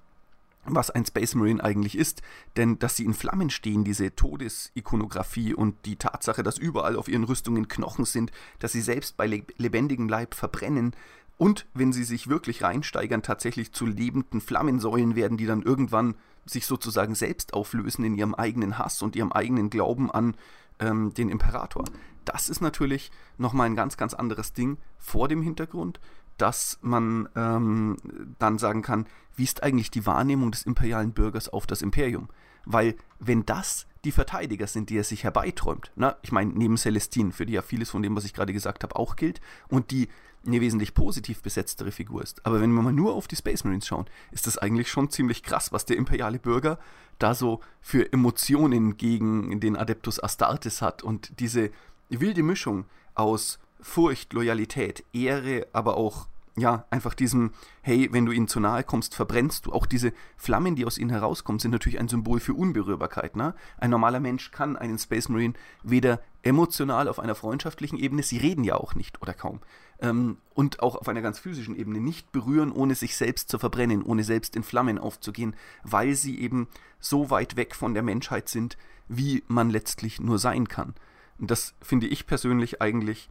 was 0.75 0.89
ein 0.89 1.05
Space 1.05 1.35
Marine 1.35 1.63
eigentlich 1.63 1.97
ist, 1.97 2.21
denn 2.55 2.79
dass 2.79 2.95
sie 2.95 3.05
in 3.05 3.13
Flammen 3.13 3.49
stehen, 3.49 3.83
diese 3.83 4.15
Todesikonografie 4.15 5.53
und 5.53 5.85
die 5.85 5.95
Tatsache, 5.95 6.43
dass 6.43 6.57
überall 6.57 6.95
auf 6.95 7.07
ihren 7.07 7.23
Rüstungen 7.23 7.67
Knochen 7.67 8.05
sind, 8.05 8.31
dass 8.59 8.71
sie 8.71 8.81
selbst 8.81 9.17
bei 9.17 9.27
lebendigem 9.57 10.09
Leib 10.09 10.35
verbrennen 10.35 10.93
und 11.37 11.67
wenn 11.73 11.93
sie 11.93 12.03
sich 12.03 12.27
wirklich 12.27 12.63
reinsteigern, 12.63 13.21
tatsächlich 13.21 13.71
zu 13.71 13.85
lebenden 13.85 14.41
Flammensäulen 14.41 15.15
werden, 15.15 15.37
die 15.37 15.45
dann 15.45 15.61
irgendwann 15.61 16.15
sich 16.45 16.65
sozusagen 16.65 17.13
selbst 17.13 17.53
auflösen 17.53 18.03
in 18.03 18.15
ihrem 18.15 18.33
eigenen 18.33 18.77
Hass 18.77 19.01
und 19.01 19.15
ihrem 19.15 19.31
eigenen 19.31 19.69
Glauben 19.69 20.09
an 20.09 20.35
ähm, 20.79 21.13
den 21.13 21.29
Imperator. 21.29 21.85
Das 22.25 22.49
ist 22.49 22.61
natürlich 22.61 23.11
nochmal 23.37 23.67
ein 23.67 23.75
ganz, 23.75 23.97
ganz 23.97 24.13
anderes 24.13 24.53
Ding 24.53 24.77
vor 24.97 25.27
dem 25.27 25.41
Hintergrund, 25.41 25.99
dass 26.37 26.79
man 26.81 27.29
ähm, 27.35 27.97
dann 28.39 28.57
sagen 28.57 28.81
kann, 28.81 29.05
wie 29.37 29.43
ist 29.43 29.63
eigentlich 29.63 29.91
die 29.91 30.05
Wahrnehmung 30.05 30.51
des 30.51 30.63
imperialen 30.63 31.13
Bürgers 31.13 31.47
auf 31.47 31.65
das 31.65 31.81
Imperium? 31.81 32.27
Weil 32.65 32.95
wenn 33.19 33.45
das 33.45 33.87
die 34.03 34.11
Verteidiger 34.11 34.67
sind, 34.67 34.89
die 34.89 34.97
er 34.97 35.03
sich 35.03 35.23
herbeiträumt, 35.23 35.91
na, 35.95 36.17
ich 36.21 36.31
meine, 36.31 36.51
neben 36.53 36.75
Celestine, 36.75 37.31
für 37.31 37.45
die 37.45 37.53
ja 37.53 37.61
vieles 37.61 37.89
von 37.89 38.01
dem, 38.01 38.15
was 38.15 38.25
ich 38.25 38.33
gerade 38.33 38.51
gesagt 38.51 38.83
habe, 38.83 38.95
auch 38.95 39.15
gilt, 39.15 39.39
und 39.69 39.91
die 39.91 40.09
eine 40.45 40.61
wesentlich 40.61 40.93
positiv 40.93 41.41
besetztere 41.41 41.91
Figur 41.91 42.23
ist. 42.23 42.45
Aber 42.45 42.61
wenn 42.61 42.71
wir 42.71 42.81
mal 42.81 42.93
nur 42.93 43.13
auf 43.13 43.27
die 43.27 43.35
Space 43.35 43.63
Marines 43.63 43.87
schauen, 43.87 44.05
ist 44.31 44.47
das 44.47 44.57
eigentlich 44.57 44.89
schon 44.89 45.09
ziemlich 45.09 45.43
krass, 45.43 45.71
was 45.71 45.85
der 45.85 45.97
imperiale 45.97 46.39
Bürger 46.39 46.79
da 47.19 47.33
so 47.33 47.61
für 47.81 48.11
Emotionen 48.11 48.97
gegen 48.97 49.59
den 49.59 49.75
Adeptus 49.75 50.23
Astartes 50.23 50.81
hat 50.81 51.03
und 51.03 51.39
diese 51.39 51.71
wilde 52.09 52.43
Mischung 52.43 52.85
aus 53.13 53.59
Furcht, 53.81 54.33
Loyalität, 54.33 55.03
Ehre, 55.13 55.67
aber 55.73 55.97
auch 55.97 56.27
ja, 56.57 56.85
einfach 56.89 57.13
diesem, 57.13 57.51
hey, 57.81 58.09
wenn 58.11 58.25
du 58.25 58.31
ihnen 58.31 58.47
zu 58.47 58.59
nahe 58.59 58.83
kommst, 58.83 59.13
verbrennst 59.13 59.67
du. 59.67 59.73
Auch 59.73 59.85
diese 59.85 60.11
Flammen, 60.37 60.75
die 60.75 60.85
aus 60.85 60.97
ihnen 60.97 61.11
herauskommen, 61.11 61.59
sind 61.59 61.69
natürlich 61.69 61.99
ein 61.99 62.07
Symbol 62.07 62.39
für 62.39 62.55
Unberührbarkeit. 62.55 63.35
Ne? 63.35 63.53
Ein 63.77 63.91
normaler 63.91 64.19
Mensch 64.19 64.49
kann 64.49 64.75
einen 64.75 64.97
Space 64.97 65.29
Marine 65.29 65.53
weder 65.83 66.19
emotional 66.41 67.09
auf 67.09 67.19
einer 67.19 67.35
freundschaftlichen 67.35 67.99
Ebene, 67.99 68.23
sie 68.23 68.37
reden 68.37 68.63
ja 68.63 68.75
auch 68.75 68.95
nicht 68.95 69.21
oder 69.21 69.33
kaum, 69.33 69.59
ähm, 69.99 70.37
und 70.55 70.79
auch 70.79 70.95
auf 70.95 71.07
einer 71.07 71.21
ganz 71.21 71.37
physischen 71.37 71.75
Ebene 71.75 71.99
nicht 71.99 72.31
berühren, 72.31 72.71
ohne 72.71 72.95
sich 72.95 73.17
selbst 73.17 73.49
zu 73.49 73.59
verbrennen, 73.59 74.01
ohne 74.01 74.23
selbst 74.23 74.55
in 74.55 74.63
Flammen 74.63 74.97
aufzugehen, 74.97 75.55
weil 75.83 76.15
sie 76.15 76.39
eben 76.39 76.67
so 76.99 77.29
weit 77.29 77.55
weg 77.55 77.75
von 77.75 77.93
der 77.93 78.03
Menschheit 78.03 78.49
sind, 78.49 78.77
wie 79.07 79.43
man 79.47 79.69
letztlich 79.69 80.19
nur 80.19 80.39
sein 80.39 80.67
kann. 80.67 80.95
Und 81.37 81.51
das 81.51 81.75
finde 81.81 82.07
ich 82.07 82.25
persönlich 82.25 82.81
eigentlich 82.81 83.29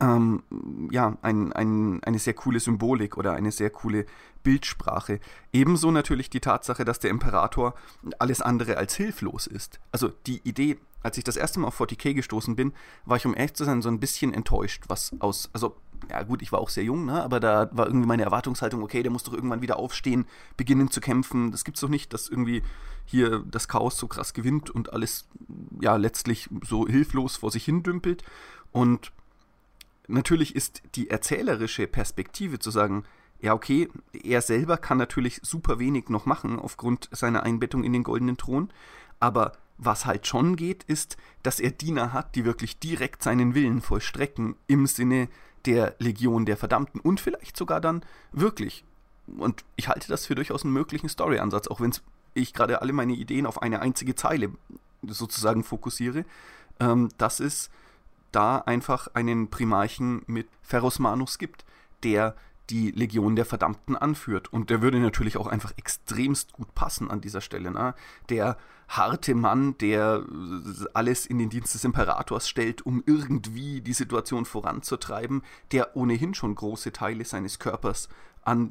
ähm, 0.00 0.42
ja, 0.90 1.16
ein, 1.22 1.52
ein, 1.52 2.02
eine 2.04 2.18
sehr 2.18 2.34
coole 2.34 2.60
Symbolik 2.60 3.16
oder 3.16 3.32
eine 3.32 3.52
sehr 3.52 3.70
coole 3.70 4.06
Bildsprache. 4.42 5.20
Ebenso 5.52 5.90
natürlich 5.90 6.30
die 6.30 6.40
Tatsache, 6.40 6.84
dass 6.84 6.98
der 6.98 7.10
Imperator 7.10 7.74
alles 8.18 8.42
andere 8.42 8.76
als 8.76 8.94
hilflos 8.94 9.46
ist. 9.46 9.80
Also 9.92 10.08
die 10.26 10.40
Idee, 10.44 10.78
als 11.02 11.18
ich 11.18 11.24
das 11.24 11.36
erste 11.36 11.60
Mal 11.60 11.68
auf 11.68 11.80
40k 11.80 12.14
gestoßen 12.14 12.56
bin, 12.56 12.72
war 13.04 13.16
ich 13.16 13.26
um 13.26 13.34
ehrlich 13.34 13.54
zu 13.54 13.64
sein 13.64 13.82
so 13.82 13.88
ein 13.88 14.00
bisschen 14.00 14.34
enttäuscht, 14.34 14.84
was 14.88 15.12
aus, 15.20 15.50
also 15.52 15.76
ja 16.08 16.22
gut, 16.22 16.40
ich 16.40 16.52
war 16.52 16.60
auch 16.60 16.70
sehr 16.70 16.84
jung, 16.84 17.04
ne? 17.04 17.22
aber 17.22 17.40
da 17.40 17.68
war 17.72 17.86
irgendwie 17.86 18.06
meine 18.06 18.22
Erwartungshaltung, 18.22 18.82
okay, 18.82 19.02
der 19.02 19.12
muss 19.12 19.22
doch 19.22 19.34
irgendwann 19.34 19.60
wieder 19.60 19.78
aufstehen, 19.78 20.26
beginnen 20.56 20.90
zu 20.90 21.00
kämpfen. 21.00 21.50
Das 21.50 21.64
gibt's 21.64 21.80
doch 21.80 21.88
nicht, 21.88 22.12
dass 22.14 22.28
irgendwie 22.28 22.62
hier 23.04 23.44
das 23.46 23.68
Chaos 23.68 23.98
so 23.98 24.06
krass 24.06 24.32
gewinnt 24.32 24.70
und 24.70 24.92
alles 24.92 25.28
ja 25.80 25.96
letztlich 25.96 26.48
so 26.62 26.86
hilflos 26.86 27.36
vor 27.36 27.50
sich 27.50 27.64
hin 27.64 27.82
dümpelt. 27.82 28.22
Und 28.72 29.12
natürlich 30.10 30.54
ist 30.54 30.82
die 30.94 31.10
erzählerische 31.10 31.86
Perspektive 31.86 32.58
zu 32.58 32.70
sagen, 32.70 33.04
ja, 33.40 33.54
okay, 33.54 33.88
er 34.22 34.42
selber 34.42 34.76
kann 34.76 34.98
natürlich 34.98 35.40
super 35.42 35.78
wenig 35.78 36.08
noch 36.08 36.26
machen 36.26 36.58
aufgrund 36.58 37.08
seiner 37.12 37.42
Einbettung 37.42 37.84
in 37.84 37.92
den 37.92 38.02
goldenen 38.02 38.36
Thron, 38.36 38.70
aber 39.18 39.52
was 39.78 40.04
halt 40.04 40.26
schon 40.26 40.56
geht, 40.56 40.84
ist, 40.84 41.16
dass 41.42 41.58
er 41.58 41.70
Diener 41.70 42.12
hat, 42.12 42.34
die 42.34 42.44
wirklich 42.44 42.78
direkt 42.78 43.22
seinen 43.22 43.54
Willen 43.54 43.80
vollstrecken 43.80 44.56
im 44.66 44.86
Sinne 44.86 45.28
der 45.64 45.94
Legion 45.98 46.44
der 46.44 46.58
Verdammten 46.58 47.00
und 47.00 47.18
vielleicht 47.18 47.56
sogar 47.56 47.80
dann 47.80 48.04
wirklich. 48.32 48.84
Und 49.38 49.64
ich 49.76 49.88
halte 49.88 50.08
das 50.08 50.26
für 50.26 50.34
durchaus 50.34 50.64
einen 50.64 50.74
möglichen 50.74 51.08
Storyansatz, 51.08 51.68
auch 51.68 51.80
wenn 51.80 51.94
ich 52.34 52.52
gerade 52.52 52.82
alle 52.82 52.92
meine 52.92 53.14
Ideen 53.14 53.46
auf 53.46 53.62
eine 53.62 53.80
einzige 53.80 54.14
Zeile 54.14 54.50
sozusagen 55.02 55.64
fokussiere. 55.64 56.24
Ähm, 56.78 57.08
dass 57.18 57.40
es 57.40 57.70
da 58.32 58.58
einfach 58.58 59.08
einen 59.14 59.50
Primarchen 59.50 60.22
mit 60.26 60.48
Ferus 60.62 60.98
Manus 60.98 61.38
gibt, 61.38 61.64
der 62.02 62.34
die 62.70 62.92
Legion 62.92 63.36
der 63.36 63.44
Verdammten 63.44 63.96
anführt. 63.96 64.52
Und 64.52 64.70
der 64.70 64.80
würde 64.80 65.00
natürlich 65.00 65.36
auch 65.36 65.48
einfach 65.48 65.72
extremst 65.76 66.52
gut 66.52 66.74
passen 66.74 67.10
an 67.10 67.20
dieser 67.20 67.40
Stelle. 67.40 67.70
Ne? 67.70 67.94
Der 68.28 68.56
harte 68.88 69.34
Mann, 69.34 69.76
der 69.78 70.24
alles 70.94 71.26
in 71.26 71.38
den 71.38 71.50
Dienst 71.50 71.74
des 71.74 71.84
Imperators 71.84 72.48
stellt, 72.48 72.84
um 72.86 73.02
irgendwie 73.06 73.80
die 73.80 73.92
Situation 73.92 74.44
voranzutreiben, 74.44 75.42
der 75.72 75.96
ohnehin 75.96 76.34
schon 76.34 76.54
große 76.54 76.92
Teile 76.92 77.24
seines 77.24 77.58
Körpers 77.58 78.08
an 78.42 78.70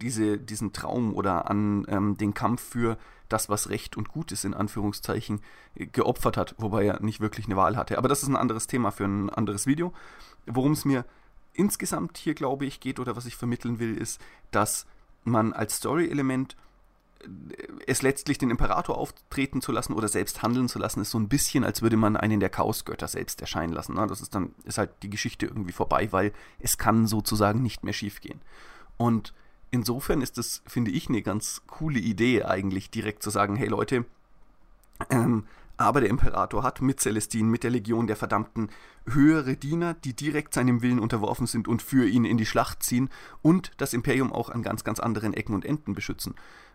diese, 0.00 0.38
diesen 0.38 0.72
Traum 0.72 1.14
oder 1.14 1.50
an 1.50 1.86
ähm, 1.88 2.16
den 2.16 2.34
Kampf 2.34 2.62
für 2.62 2.98
das, 3.28 3.48
was 3.48 3.68
Recht 3.68 3.96
und 3.96 4.08
Gut 4.08 4.32
ist, 4.32 4.44
in 4.44 4.54
Anführungszeichen, 4.54 5.40
geopfert 5.74 6.36
hat, 6.36 6.54
wobei 6.58 6.86
er 6.86 7.00
nicht 7.00 7.20
wirklich 7.20 7.46
eine 7.46 7.56
Wahl 7.56 7.76
hatte. 7.76 7.98
Aber 7.98 8.08
das 8.08 8.22
ist 8.22 8.28
ein 8.28 8.36
anderes 8.36 8.66
Thema 8.66 8.90
für 8.90 9.04
ein 9.04 9.30
anderes 9.30 9.66
Video. 9.66 9.92
Worum 10.46 10.72
es 10.72 10.84
mir 10.84 11.04
insgesamt 11.52 12.16
hier, 12.16 12.34
glaube 12.34 12.64
ich, 12.64 12.80
geht 12.80 13.00
oder 13.00 13.16
was 13.16 13.26
ich 13.26 13.36
vermitteln 13.36 13.78
will, 13.78 13.96
ist, 13.96 14.20
dass 14.50 14.86
man 15.24 15.52
als 15.52 15.76
Story-Element 15.76 16.56
äh, 17.20 17.26
es 17.86 18.02
letztlich 18.02 18.38
den 18.38 18.50
Imperator 18.50 18.96
auftreten 18.96 19.60
zu 19.60 19.72
lassen 19.72 19.92
oder 19.92 20.08
selbst 20.08 20.42
handeln 20.42 20.68
zu 20.68 20.78
lassen, 20.78 21.00
ist 21.00 21.10
so 21.10 21.18
ein 21.18 21.28
bisschen, 21.28 21.64
als 21.64 21.82
würde 21.82 21.96
man 21.96 22.16
einen 22.16 22.40
der 22.40 22.50
Chaosgötter 22.50 23.08
selbst 23.08 23.40
erscheinen 23.40 23.72
lassen. 23.72 23.94
Ne? 23.94 24.06
Das 24.06 24.20
ist 24.20 24.34
dann, 24.34 24.54
ist 24.64 24.78
halt 24.78 24.90
die 25.02 25.10
Geschichte 25.10 25.46
irgendwie 25.46 25.72
vorbei, 25.72 26.12
weil 26.12 26.32
es 26.60 26.78
kann 26.78 27.06
sozusagen 27.06 27.62
nicht 27.62 27.84
mehr 27.84 27.92
schiefgehen. 27.92 28.40
Und 28.98 29.32
insofern 29.70 30.20
ist 30.20 30.36
das, 30.36 30.62
finde 30.66 30.90
ich, 30.90 31.08
eine 31.08 31.22
ganz 31.22 31.62
coole 31.66 31.98
Idee 31.98 32.42
eigentlich, 32.42 32.90
direkt 32.90 33.22
zu 33.22 33.30
sagen, 33.30 33.56
hey 33.56 33.68
Leute, 33.68 34.04
ähm, 35.10 35.44
aber 35.78 36.00
der 36.00 36.10
Imperator 36.10 36.64
hat 36.64 36.82
mit 36.82 37.00
Celestin, 37.00 37.48
mit 37.48 37.62
der 37.62 37.70
Legion 37.70 38.08
der 38.08 38.16
Verdammten, 38.16 38.68
höhere 39.06 39.56
Diener, 39.56 39.94
die 39.94 40.12
direkt 40.12 40.52
seinem 40.52 40.82
Willen 40.82 40.98
unterworfen 40.98 41.46
sind 41.46 41.68
und 41.68 41.82
für 41.82 42.06
ihn 42.06 42.24
in 42.24 42.36
die 42.36 42.46
Schlacht 42.46 42.82
ziehen 42.82 43.08
und 43.42 43.70
das 43.76 43.94
Imperium 43.94 44.32
auch 44.32 44.50
an 44.50 44.62
ganz, 44.62 44.82
ganz 44.82 44.98
anderen 44.98 45.34
Ecken 45.34 45.54
und 45.54 45.64
Enden 45.64 45.94
beschützen. 45.94 46.34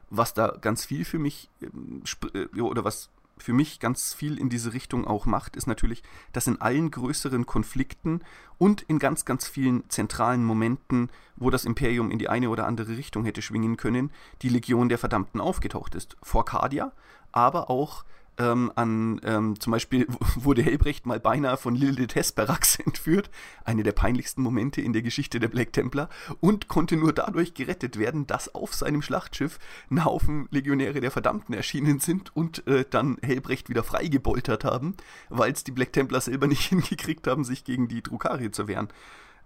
Was 0.10 0.34
da 0.34 0.58
ganz 0.62 0.86
viel 0.86 1.04
für 1.04 1.20
mich, 1.20 1.50
ähm, 1.62 2.02
äh, 2.34 2.62
oder 2.62 2.86
was 2.86 3.10
für 3.38 3.54
mich 3.54 3.80
ganz 3.80 4.14
viel 4.14 4.38
in 4.38 4.50
diese 4.50 4.74
Richtung 4.74 5.06
auch 5.06 5.26
macht, 5.26 5.56
ist 5.56 5.68
natürlich, 5.68 6.04
dass 6.32 6.48
in 6.48 6.62
allen 6.62 6.92
größeren 6.92 7.46
Konflikten 7.46 8.22
und 8.58 8.82
in 8.84 9.00
ganz, 9.00 9.26
ganz 9.26 9.48
vielen 9.48 9.90
zentralen 9.90 10.44
Momenten, 10.44 11.10
wo 11.36 11.50
das 11.50 11.66
Imperium 11.66 12.12
in 12.12 12.20
die 12.20 12.30
eine 12.30 12.50
oder 12.50 12.68
andere 12.68 12.98
Richtung 12.98 13.26
hätte 13.26 13.42
schwingen 13.42 13.78
können, 13.78 14.12
die 14.42 14.50
Legion 14.50 14.90
der 14.90 14.98
Verdammten 14.98 15.42
aufgetaucht 15.42 15.96
ist. 15.96 16.16
Vor 16.22 16.46
Cardia, 16.46 16.94
aber 17.32 17.70
auch 17.70 18.06
ähm, 18.38 18.72
an, 18.76 19.22
ähm, 19.24 19.60
zum 19.60 19.72
Beispiel 19.72 20.08
wurde 20.36 20.62
Helbrecht 20.62 21.06
mal 21.06 21.20
beinahe 21.20 21.58
von 21.58 21.76
Lille 21.76 21.96
de 21.96 22.08
Tesperax 22.08 22.76
entführt, 22.86 23.30
eine 23.64 23.84
der 23.84 23.92
peinlichsten 23.92 24.42
Momente 24.42 24.82
in 24.82 24.94
der 24.94 25.02
Geschichte 25.02 25.40
der 25.40 25.48
Black 25.48 25.74
Templar, 25.74 26.10
und 26.40 26.68
konnte 26.68 26.96
nur 26.96 27.14
dadurch 27.14 27.54
gerettet 27.54 27.98
werden, 27.98 28.28
dass 28.28 28.54
auf 28.54 28.74
seinem 28.74 29.02
Schlachtschiff 29.02 29.60
ein 29.90 30.04
Haufen 30.06 30.48
Legionäre 30.52 31.02
der 31.02 31.12
Verdammten 31.12 31.54
erschienen 31.54 32.00
sind 32.00 32.36
und 32.36 32.66
äh, 32.68 32.86
dann 32.90 33.18
Helbrecht 33.22 33.70
wieder 33.70 33.84
freigeboltert 33.84 34.64
haben, 34.64 34.96
weil 35.30 35.52
es 35.52 35.64
die 35.64 35.72
Black 35.72 35.94
Templar 35.94 36.22
selber 36.22 36.48
nicht 36.54 36.70
hingekriegt 36.70 37.28
haben, 37.28 37.44
sich 37.44 37.64
gegen 37.64 37.88
die 37.88 38.02
Drukari 38.02 38.52
zu 38.52 38.68
wehren. 38.68 38.88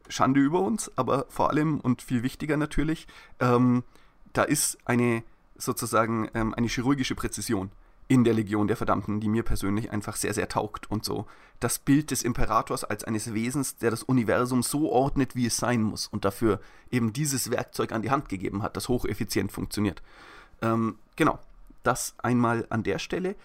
Schande 0.09 0.39
über 0.39 0.61
uns, 0.61 0.91
aber 0.95 1.25
vor 1.27 1.49
allem 1.49 1.81
und 1.81 2.01
viel 2.01 2.23
wichtiger 2.23 2.55
natürlich, 2.55 3.07
ähm, 3.39 3.83
da 4.31 4.43
ist 4.43 4.77
eine 4.85 5.23
sozusagen 5.57 6.29
ähm, 6.33 6.53
eine 6.53 6.67
chirurgische 6.67 7.15
Präzision 7.15 7.71
in 8.07 8.23
der 8.23 8.33
Legion 8.33 8.67
der 8.67 8.77
Verdammten, 8.77 9.19
die 9.19 9.27
mir 9.27 9.43
persönlich 9.43 9.91
einfach 9.91 10.15
sehr, 10.15 10.33
sehr 10.33 10.47
taugt 10.47 10.89
und 10.89 11.03
so. 11.03 11.25
Das 11.59 11.79
Bild 11.79 12.11
des 12.11 12.23
Imperators 12.23 12.83
als 12.83 13.03
eines 13.03 13.33
Wesens, 13.33 13.77
der 13.77 13.91
das 13.91 14.03
Universum 14.03 14.63
so 14.63 14.89
ordnet, 14.91 15.35
wie 15.35 15.47
es 15.47 15.57
sein 15.57 15.81
muss 15.81 16.07
und 16.07 16.23
dafür 16.23 16.61
eben 16.91 17.11
dieses 17.11 17.51
Werkzeug 17.51 17.91
an 17.91 18.01
die 18.01 18.11
Hand 18.11 18.29
gegeben 18.29 18.63
hat, 18.63 18.77
das 18.77 18.87
hocheffizient 18.87 19.51
funktioniert. 19.51 20.01
Ähm, 20.61 20.97
genau, 21.15 21.39
das 21.83 22.15
einmal 22.19 22.65
an 22.69 22.83
der 22.83 22.99
Stelle. 22.99 23.35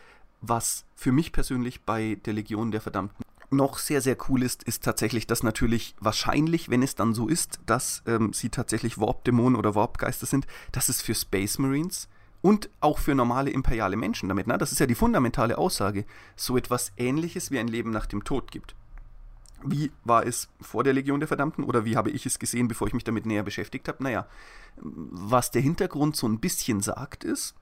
Was 0.40 0.84
für 0.94 1.12
mich 1.12 1.32
persönlich 1.32 1.82
bei 1.82 2.18
der 2.24 2.34
Legion 2.34 2.70
der 2.70 2.80
Verdammten 2.80 3.24
noch 3.52 3.78
sehr, 3.78 4.00
sehr 4.00 4.16
cool 4.28 4.42
ist, 4.42 4.62
ist 4.62 4.82
tatsächlich, 4.82 5.26
dass 5.26 5.42
natürlich 5.42 5.94
wahrscheinlich, 6.00 6.70
wenn 6.70 6.82
es 6.82 6.94
dann 6.94 7.14
so 7.14 7.28
ist, 7.28 7.60
dass 7.66 8.02
ähm, 8.06 8.32
sie 8.32 8.48
tatsächlich 8.48 8.98
Warp-Dämonen 8.98 9.56
oder 9.56 9.74
Warp-Geister 9.74 10.26
sind, 10.26 10.46
dass 10.72 10.88
es 10.88 11.02
für 11.02 11.14
Space 11.14 11.58
Marines 11.58 12.08
und 12.42 12.68
auch 12.80 12.98
für 12.98 13.14
normale 13.14 13.50
imperiale 13.50 13.96
Menschen 13.96 14.28
damit. 14.28 14.46
Ne? 14.46 14.58
Das 14.58 14.72
ist 14.72 14.80
ja 14.80 14.86
die 14.86 14.96
fundamentale 14.96 15.56
Aussage. 15.56 16.04
So 16.36 16.56
etwas 16.56 16.92
Ähnliches 16.96 17.50
wie 17.50 17.58
ein 17.58 17.68
Leben 17.68 17.90
nach 17.90 18.06
dem 18.06 18.24
Tod 18.24 18.50
gibt. 18.50 18.74
Wie 19.64 19.92
war 20.04 20.26
es 20.26 20.48
vor 20.60 20.82
der 20.82 20.92
Legion 20.92 21.20
der 21.20 21.28
Verdammten 21.28 21.62
oder 21.62 21.84
wie 21.84 21.96
habe 21.96 22.10
ich 22.10 22.26
es 22.26 22.40
gesehen, 22.40 22.66
bevor 22.66 22.88
ich 22.88 22.94
mich 22.94 23.04
damit 23.04 23.26
näher 23.26 23.44
beschäftigt 23.44 23.86
habe? 23.86 24.02
Naja, 24.02 24.26
was 24.76 25.52
der 25.52 25.62
Hintergrund 25.62 26.16
so 26.16 26.26
ein 26.26 26.40
bisschen 26.40 26.80
sagt, 26.80 27.22
ist, 27.22 27.54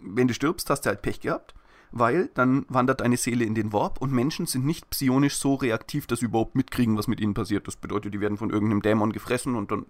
wenn 0.00 0.28
du 0.28 0.34
stirbst, 0.34 0.70
hast 0.70 0.82
du 0.82 0.88
halt 0.88 1.02
Pech 1.02 1.20
gehabt, 1.20 1.54
weil 1.90 2.30
dann 2.32 2.64
wandert 2.70 3.02
deine 3.02 3.18
Seele 3.18 3.44
in 3.44 3.54
den 3.54 3.74
Warp 3.74 4.00
und 4.00 4.12
Menschen 4.12 4.46
sind 4.46 4.64
nicht 4.64 4.88
psionisch 4.88 5.36
so 5.36 5.54
reaktiv, 5.54 6.06
dass 6.06 6.20
sie 6.20 6.24
überhaupt 6.24 6.54
mitkriegen, 6.54 6.96
was 6.96 7.06
mit 7.06 7.20
ihnen 7.20 7.34
passiert. 7.34 7.66
Das 7.68 7.76
bedeutet, 7.76 8.14
die 8.14 8.20
werden 8.20 8.38
von 8.38 8.48
irgendeinem 8.48 8.80
Dämon 8.80 9.12
gefressen 9.12 9.56
und 9.56 9.70
dann 9.70 9.84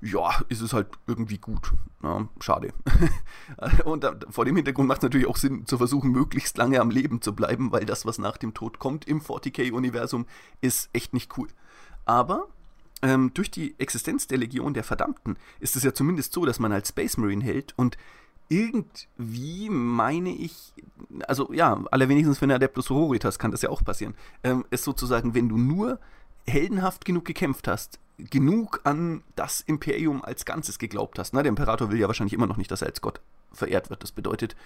ja, 0.00 0.40
ist 0.48 0.60
es 0.60 0.72
halt 0.72 0.88
irgendwie 1.06 1.38
gut. 1.38 1.72
Ja, 2.02 2.28
schade. 2.40 2.72
und 3.84 4.04
da, 4.04 4.14
vor 4.30 4.44
dem 4.44 4.56
Hintergrund 4.56 4.88
macht 4.88 4.98
es 4.98 5.02
natürlich 5.02 5.26
auch 5.26 5.36
Sinn, 5.36 5.66
zu 5.66 5.78
versuchen, 5.78 6.10
möglichst 6.10 6.56
lange 6.56 6.80
am 6.80 6.90
Leben 6.90 7.20
zu 7.20 7.34
bleiben, 7.34 7.72
weil 7.72 7.84
das, 7.84 8.06
was 8.06 8.18
nach 8.18 8.36
dem 8.36 8.54
Tod 8.54 8.78
kommt 8.78 9.06
im 9.06 9.20
40k-Universum, 9.20 10.26
ist 10.60 10.90
echt 10.92 11.14
nicht 11.14 11.36
cool. 11.36 11.48
Aber 12.04 12.48
ähm, 13.02 13.32
durch 13.34 13.50
die 13.50 13.78
Existenz 13.78 14.26
der 14.26 14.38
Legion 14.38 14.74
der 14.74 14.84
Verdammten 14.84 15.36
ist 15.60 15.76
es 15.76 15.82
ja 15.82 15.92
zumindest 15.92 16.32
so, 16.32 16.44
dass 16.44 16.60
man 16.60 16.72
als 16.72 16.90
Space 16.90 17.16
Marine 17.16 17.44
hält 17.44 17.74
und 17.76 17.96
irgendwie 18.48 19.68
meine 19.68 20.30
ich, 20.30 20.72
also 21.26 21.52
ja, 21.52 21.84
allerwenigstens 21.90 22.38
für 22.38 22.46
eine 22.46 22.54
Adeptus 22.54 22.88
Hororitas 22.88 23.38
kann 23.38 23.50
das 23.50 23.62
ja 23.62 23.68
auch 23.68 23.84
passieren, 23.84 24.14
ähm, 24.42 24.64
ist 24.70 24.84
sozusagen, 24.84 25.34
wenn 25.34 25.48
du 25.48 25.58
nur 25.58 26.00
heldenhaft 26.48 27.04
genug 27.04 27.24
gekämpft 27.24 27.68
hast, 27.68 27.98
genug 28.18 28.80
an 28.84 29.22
das 29.36 29.60
Imperium 29.60 30.24
als 30.24 30.44
Ganzes 30.44 30.78
geglaubt 30.78 31.18
hast. 31.18 31.34
Na, 31.34 31.42
der 31.42 31.50
Imperator 31.50 31.90
will 31.90 31.98
ja 31.98 32.08
wahrscheinlich 32.08 32.32
immer 32.34 32.46
noch 32.46 32.56
nicht, 32.56 32.70
dass 32.70 32.82
er 32.82 32.88
als 32.88 33.00
Gott 33.00 33.20
verehrt 33.52 33.90
wird. 33.90 34.02
Das 34.02 34.12
bedeutet, 34.12 34.56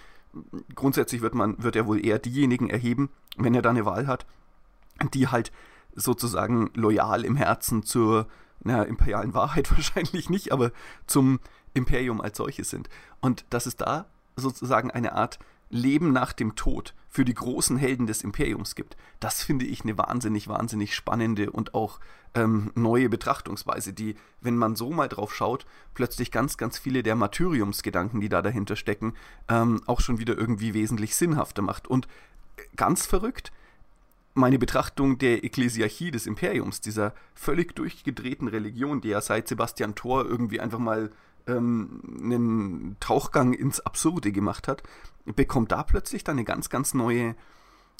grundsätzlich 0.74 1.20
wird 1.20 1.34
man, 1.34 1.62
wird 1.62 1.76
er 1.76 1.86
wohl 1.86 2.04
eher 2.04 2.18
diejenigen 2.18 2.70
erheben, 2.70 3.10
wenn 3.36 3.54
er 3.54 3.62
da 3.62 3.70
eine 3.70 3.84
Wahl 3.84 4.06
hat, 4.06 4.26
die 5.12 5.28
halt 5.28 5.52
sozusagen 5.94 6.70
loyal 6.74 7.24
im 7.24 7.36
Herzen 7.36 7.82
zur 7.82 8.26
na, 8.64 8.82
imperialen 8.82 9.34
Wahrheit 9.34 9.70
wahrscheinlich 9.76 10.30
nicht, 10.30 10.52
aber 10.52 10.72
zum 11.06 11.40
Imperium 11.74 12.20
als 12.20 12.36
solches 12.38 12.70
sind. 12.70 12.88
Und 13.20 13.44
dass 13.50 13.66
es 13.66 13.76
da 13.76 14.06
sozusagen 14.36 14.90
eine 14.90 15.12
Art 15.12 15.38
Leben 15.72 16.12
nach 16.12 16.32
dem 16.32 16.54
Tod 16.54 16.94
für 17.08 17.24
die 17.24 17.34
großen 17.34 17.76
Helden 17.76 18.06
des 18.06 18.22
Imperiums 18.22 18.74
gibt. 18.74 18.96
Das 19.20 19.42
finde 19.42 19.64
ich 19.64 19.82
eine 19.82 19.98
wahnsinnig, 19.98 20.46
wahnsinnig 20.46 20.94
spannende 20.94 21.50
und 21.50 21.74
auch 21.74 21.98
ähm, 22.34 22.70
neue 22.74 23.08
Betrachtungsweise, 23.08 23.92
die, 23.92 24.14
wenn 24.40 24.56
man 24.56 24.76
so 24.76 24.90
mal 24.90 25.08
drauf 25.08 25.34
schaut, 25.34 25.66
plötzlich 25.94 26.30
ganz, 26.30 26.56
ganz 26.56 26.78
viele 26.78 27.02
der 27.02 27.16
Martyriumsgedanken, 27.16 28.20
die 28.20 28.28
da 28.28 28.42
dahinter 28.42 28.76
stecken, 28.76 29.14
ähm, 29.48 29.82
auch 29.86 30.00
schon 30.00 30.18
wieder 30.18 30.36
irgendwie 30.36 30.74
wesentlich 30.74 31.16
sinnhafter 31.16 31.62
macht. 31.62 31.88
Und 31.88 32.06
ganz 32.76 33.06
verrückt, 33.06 33.50
meine 34.34 34.58
Betrachtung 34.58 35.18
der 35.18 35.44
Ekklesiarchie 35.44 36.10
des 36.10 36.26
Imperiums, 36.26 36.80
dieser 36.80 37.14
völlig 37.34 37.74
durchgedrehten 37.74 38.48
Religion, 38.48 39.00
die 39.00 39.08
ja 39.08 39.20
seit 39.20 39.48
Sebastian 39.48 39.94
Thor 39.94 40.24
irgendwie 40.24 40.60
einfach 40.60 40.78
mal 40.78 41.10
ähm, 41.46 42.00
einen 42.22 42.96
Tauchgang 43.00 43.52
ins 43.52 43.80
Absurde 43.80 44.32
gemacht 44.32 44.68
hat, 44.68 44.82
bekommt 45.24 45.72
da 45.72 45.82
plötzlich 45.82 46.24
dann 46.24 46.36
eine 46.36 46.44
ganz, 46.44 46.68
ganz 46.68 46.94
neue, 46.94 47.34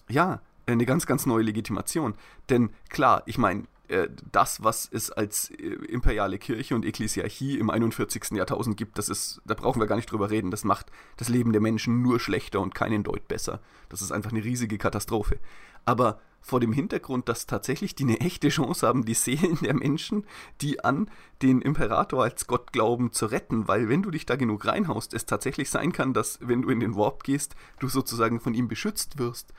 ja, 0.09 0.41
eine 0.67 0.87
ganz, 0.87 1.07
ganz 1.07 1.27
neue 1.27 1.43
Legitimation. 1.43 2.15
Denn 2.49 2.71
klar, 2.89 3.23
ich 3.27 3.39
meine, 3.39 3.65
äh, 3.89 4.09
das, 4.31 4.63
was 4.63 4.89
es 4.91 5.11
als 5.11 5.51
äh, 5.51 5.67
imperiale 5.67 6.39
Kirche 6.39 6.75
und 6.75 6.85
Ekklesiarchie 6.85 7.59
im 7.59 7.69
41. 7.69 8.31
Jahrtausend 8.33 8.77
gibt, 8.77 8.97
das 8.97 9.09
ist, 9.09 9.43
da 9.45 9.55
brauchen 9.55 9.81
wir 9.81 9.87
gar 9.87 9.97
nicht 9.97 10.11
drüber 10.11 10.31
reden. 10.31 10.51
Das 10.51 10.65
macht 10.65 10.87
das 11.17 11.29
Leben 11.29 11.53
der 11.53 11.61
Menschen 11.61 12.01
nur 12.01 12.19
schlechter 12.19 12.61
und 12.61 12.75
keinen 12.75 13.03
Deut 13.03 13.29
besser. 13.29 13.61
Das 13.89 14.01
ist 14.01 14.13
einfach 14.13 14.33
eine 14.33 14.45
riesige 14.45 14.79
Katastrophe. 14.79 15.39
Aber 15.85 16.21
vor 16.43 16.61
dem 16.61 16.73
Hintergrund, 16.73 17.29
dass 17.29 17.47
tatsächlich 17.47 17.95
die 17.95 18.03
eine 18.03 18.21
echte 18.21 18.49
Chance 18.49 18.87
haben, 18.87 19.05
die 19.05 19.15
Seelen 19.15 19.59
der 19.63 19.75
Menschen, 19.75 20.27
die 20.61 20.85
an 20.85 21.09
den 21.41 21.63
Imperator 21.63 22.25
als 22.25 22.47
Gott 22.47 22.73
glauben, 22.73 23.13
zu 23.13 23.27
retten. 23.27 23.69
Weil 23.69 23.89
wenn 23.89 24.03
du 24.03 24.11
dich 24.11 24.27
da 24.27 24.37
genug 24.37 24.67
reinhaust, 24.67 25.15
es 25.15 25.25
tatsächlich 25.25 25.71
sein 25.71 25.93
kann, 25.93 26.13
dass 26.13 26.39
wenn 26.43 26.63
du 26.63 26.71
in 26.71 26.81
den 26.81 26.97
Warp 26.97 27.23
gehst, 27.23 27.55
du 27.79 27.89
sozusagen 27.89 28.41
von 28.41 28.55
ihm 28.55 28.69
beschützt 28.69 29.19
wirst. 29.19 29.55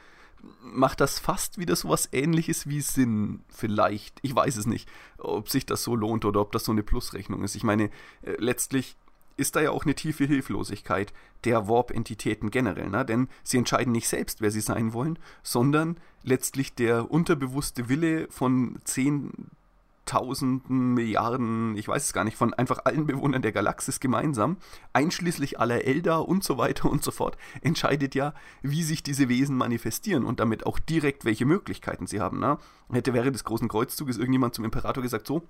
Macht 0.61 0.99
das 0.99 1.19
fast 1.19 1.57
wieder 1.57 1.73
so 1.77 1.87
was 1.87 2.09
ähnliches 2.11 2.67
wie 2.67 2.81
Sinn, 2.81 3.43
vielleicht. 3.47 4.19
Ich 4.23 4.35
weiß 4.35 4.57
es 4.57 4.65
nicht, 4.65 4.89
ob 5.17 5.49
sich 5.49 5.65
das 5.65 5.83
so 5.83 5.95
lohnt 5.95 6.25
oder 6.25 6.41
ob 6.41 6.51
das 6.51 6.65
so 6.65 6.73
eine 6.73 6.83
Plusrechnung 6.83 7.43
ist. 7.43 7.55
Ich 7.55 7.63
meine, 7.63 7.85
äh, 8.23 8.35
letztlich 8.39 8.97
ist 9.37 9.55
da 9.55 9.61
ja 9.61 9.71
auch 9.71 9.83
eine 9.83 9.95
tiefe 9.95 10.25
Hilflosigkeit 10.25 11.13
der 11.43 11.67
Warp-Entitäten 11.67 12.51
generell, 12.51 12.89
ne? 12.89 13.05
denn 13.05 13.27
sie 13.43 13.57
entscheiden 13.57 13.91
nicht 13.91 14.07
selbst, 14.07 14.41
wer 14.41 14.51
sie 14.51 14.61
sein 14.61 14.93
wollen, 14.93 15.19
sondern 15.41 15.97
letztlich 16.23 16.75
der 16.75 17.11
unterbewusste 17.11 17.89
Wille 17.89 18.27
von 18.29 18.77
zehntausenden 18.85 20.93
Milliarden, 20.93 21.75
ich 21.75 21.87
weiß 21.87 22.05
es 22.05 22.13
gar 22.13 22.23
nicht, 22.23 22.37
von 22.37 22.53
einfach 22.53 22.85
allen 22.85 23.07
Bewohnern 23.07 23.41
der 23.41 23.51
Galaxis 23.51 23.99
gemeinsam, 23.99 24.57
einschließlich 24.93 25.59
aller 25.59 25.83
Eldar 25.83 26.27
und 26.27 26.43
so 26.43 26.57
weiter 26.57 26.89
und 26.89 27.03
so 27.03 27.11
fort, 27.11 27.37
entscheidet 27.61 28.15
ja, 28.15 28.33
wie 28.61 28.83
sich 28.83 29.03
diese 29.03 29.27
Wesen 29.27 29.57
manifestieren 29.57 30.23
und 30.23 30.39
damit 30.39 30.65
auch 30.65 30.79
direkt, 30.79 31.25
welche 31.25 31.45
Möglichkeiten 31.45 32.07
sie 32.07 32.21
haben. 32.21 32.39
Ne? 32.39 32.57
Hätte 32.91 33.13
während 33.13 33.35
des 33.35 33.43
großen 33.43 33.67
Kreuzzuges 33.67 34.17
irgendjemand 34.17 34.55
zum 34.55 34.63
Imperator 34.63 35.03
gesagt, 35.03 35.27
so, 35.27 35.43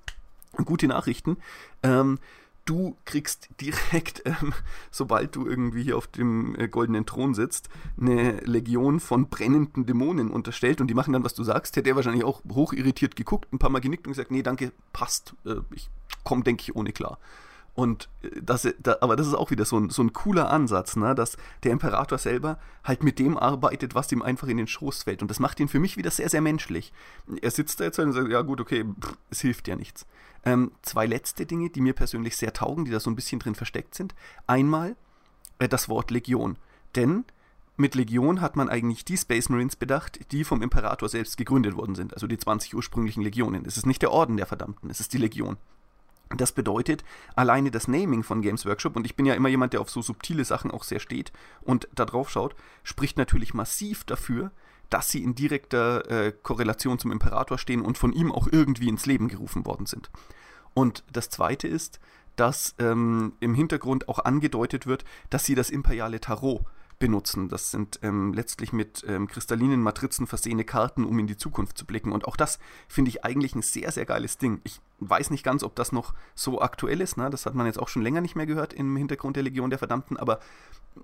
gute 0.66 0.88
Nachrichten, 0.88 1.38
ähm, 1.82 2.20
du 2.66 2.98
kriegst 3.06 3.50
direkt, 3.60 4.24
ähm, 4.26 4.54
sobald 4.92 5.36
du 5.36 5.46
irgendwie 5.46 5.84
hier 5.84 5.98
auf 5.98 6.08
dem 6.08 6.56
äh, 6.56 6.68
goldenen 6.68 7.06
Thron 7.06 7.34
sitzt, 7.34 7.70
eine 8.00 8.38
Legion 8.42 9.00
von 9.00 9.30
brennenden 9.30 9.86
Dämonen 9.86 10.32
unterstellt 10.32 10.82
und 10.82 10.88
die 10.88 10.94
machen 10.94 11.14
dann, 11.14 11.24
was 11.24 11.34
du 11.34 11.44
sagst. 11.44 11.76
Hätte 11.76 11.90
er 11.90 11.96
wahrscheinlich 11.96 12.24
auch 12.24 12.42
hoch 12.52 12.74
irritiert 12.74 13.16
geguckt, 13.16 13.52
ein 13.52 13.60
paar 13.60 13.70
Mal 13.70 13.80
genickt 13.80 14.08
und 14.08 14.14
gesagt, 14.14 14.32
nee, 14.32 14.44
danke, 14.44 14.72
passt. 14.92 15.36
Äh, 15.46 15.56
ich 15.74 15.90
komme, 16.24 16.44
denke 16.44 16.62
ich, 16.62 16.76
ohne 16.76 16.92
klar. 16.92 17.20
Und 17.76 18.10
äh, 18.22 18.42
das, 18.42 18.68
da, 18.80 18.98
aber 19.02 19.16
das 19.16 19.28
ist 19.28 19.34
auch 19.34 19.52
wieder 19.52 19.66
so 19.66 19.78
ein, 19.78 19.90
so 19.90 20.04
ein 20.04 20.14
cooler 20.14 20.50
Ansatz, 20.50 20.96
ne? 20.96 21.16
dass 21.16 21.38
der 21.64 21.72
Imperator 21.72 22.18
selber 22.18 22.60
halt 22.84 23.04
mit 23.04 23.20
dem 23.20 23.38
arbeitet, 23.38 23.96
was 23.96 24.12
ihm 24.12 24.22
einfach 24.22 24.48
in 24.48 24.58
den 24.58 24.68
Schoß 24.68 25.04
fällt. 25.04 25.22
Und 25.22 25.30
das 25.30 25.40
macht 25.40 25.60
ihn 25.60 25.68
für 25.68 25.80
mich 25.80 25.98
wieder 25.98 26.12
sehr, 26.12 26.30
sehr 26.30 26.42
menschlich. 26.42 26.94
Er 27.42 27.52
sitzt 27.52 27.80
da 27.80 27.86
jetzt 27.86 28.00
und 28.00 28.14
sagt, 28.14 28.30
ja 28.30 28.42
gut, 28.42 28.62
okay, 28.62 28.86
pff, 28.86 29.18
es 29.30 29.42
hilft 29.42 29.68
ja 29.68 29.76
nichts. 29.76 30.06
Ähm, 30.46 30.72
zwei 30.82 31.06
letzte 31.06 31.46
Dinge, 31.46 31.70
die 31.70 31.82
mir 31.82 31.94
persönlich 31.94 32.36
sehr 32.36 32.54
taugen, 32.54 32.86
die 32.86 32.92
da 32.92 33.00
so 33.00 33.10
ein 33.10 33.16
bisschen 33.16 33.40
drin 33.40 33.56
versteckt 33.56 33.96
sind. 33.96 34.14
Einmal 34.46 34.96
äh, 35.60 35.68
das 35.68 35.90
Wort 35.90 36.12
Legion. 36.12 36.58
Denn 36.96 37.26
mit 37.76 37.96
Legion 37.96 38.40
hat 38.40 38.56
man 38.56 38.70
eigentlich 38.70 39.04
die 39.04 39.18
Space 39.18 39.50
Marines 39.50 39.76
bedacht, 39.76 40.32
die 40.32 40.44
vom 40.44 40.62
Imperator 40.62 41.10
selbst 41.10 41.38
gegründet 41.38 41.76
worden 41.76 41.96
sind. 41.96 42.14
Also 42.14 42.28
die 42.28 42.38
20 42.38 42.76
ursprünglichen 42.76 43.24
Legionen. 43.24 43.66
Es 43.66 43.78
ist 43.78 43.88
nicht 43.88 44.04
der 44.04 44.12
Orden 44.12 44.38
der 44.38 44.46
Verdammten, 44.46 44.92
es 44.92 45.00
ist 45.00 45.14
die 45.14 45.18
Legion. 45.18 45.58
Das 46.36 46.52
bedeutet, 46.52 47.04
alleine 47.36 47.72
das 47.72 47.88
Naming 47.88 48.24
von 48.24 48.42
Games 48.42 48.66
Workshop, 48.66 48.96
und 48.96 49.06
ich 49.06 49.16
bin 49.16 49.26
ja 49.26 49.34
immer 49.34 49.50
jemand, 49.50 49.74
der 49.74 49.82
auf 49.82 49.90
so 49.90 50.02
subtile 50.02 50.46
Sachen 50.46 50.72
auch 50.72 50.84
sehr 50.84 51.00
steht 51.00 51.32
und 51.62 51.88
da 51.94 52.06
drauf 52.06 52.30
schaut, 52.30 52.56
spricht 52.84 53.18
natürlich 53.18 53.54
massiv 53.54 54.04
dafür, 54.04 54.52
dass 54.90 55.10
sie 55.10 55.24
in 55.24 55.36
direkter 55.36 56.10
äh, 56.10 56.32
Korrelation 56.32 57.00
zum 57.00 57.12
Imperator 57.12 57.58
stehen 57.58 57.82
und 57.82 57.98
von 57.98 58.14
ihm 58.14 58.32
auch 58.32 58.48
irgendwie 58.52 58.90
ins 58.90 59.06
Leben 59.06 59.28
gerufen 59.28 59.66
worden 59.66 59.86
sind. 59.86 60.12
Und 60.74 61.04
das 61.12 61.30
Zweite 61.30 61.68
ist, 61.68 62.00
dass 62.36 62.76
ähm, 62.80 63.34
im 63.40 63.54
Hintergrund 63.54 64.10
auch 64.10 64.20
angedeutet 64.20 64.88
wird, 64.88 65.06
dass 65.30 65.46
sie 65.46 65.56
das 65.56 65.70
imperiale 65.70 66.20
Tarot 66.20 66.66
benutzen. 67.00 67.50
Das 67.50 67.72
sind 67.72 68.00
ähm, 68.02 68.34
letztlich 68.34 68.72
mit 68.72 69.04
ähm, 69.08 69.28
kristallinen 69.28 69.82
Matrizen 69.82 70.28
versehene 70.28 70.64
Karten, 70.64 71.04
um 71.04 71.20
in 71.20 71.28
die 71.28 71.38
Zukunft 71.38 71.78
zu 71.78 71.86
blicken. 71.86 72.12
Und 72.12 72.26
auch 72.26 72.38
das 72.38 72.60
finde 72.88 73.10
ich 73.10 73.26
eigentlich 73.26 73.56
ein 73.56 73.62
sehr, 73.62 73.92
sehr 73.92 74.06
geiles 74.06 74.38
Ding. 74.38 74.62
Ich 74.64 74.80
weiß 75.10 75.30
nicht 75.30 75.44
ganz, 75.44 75.64
ob 75.64 75.76
das 75.76 75.92
noch 75.92 76.14
so 76.36 76.62
aktuell 76.62 77.02
ist. 77.02 77.18
Ne? 77.18 77.30
Das 77.30 77.46
hat 77.46 77.56
man 77.56 77.66
jetzt 77.66 77.80
auch 77.80 77.88
schon 77.88 78.02
länger 78.02 78.22
nicht 78.22 78.36
mehr 78.36 78.46
gehört 78.46 78.74
im 78.74 78.96
Hintergrund 78.96 79.36
der 79.36 79.44
Legion 79.44 79.70
der 79.70 79.80
Verdammten. 79.80 80.18
Aber 80.18 80.40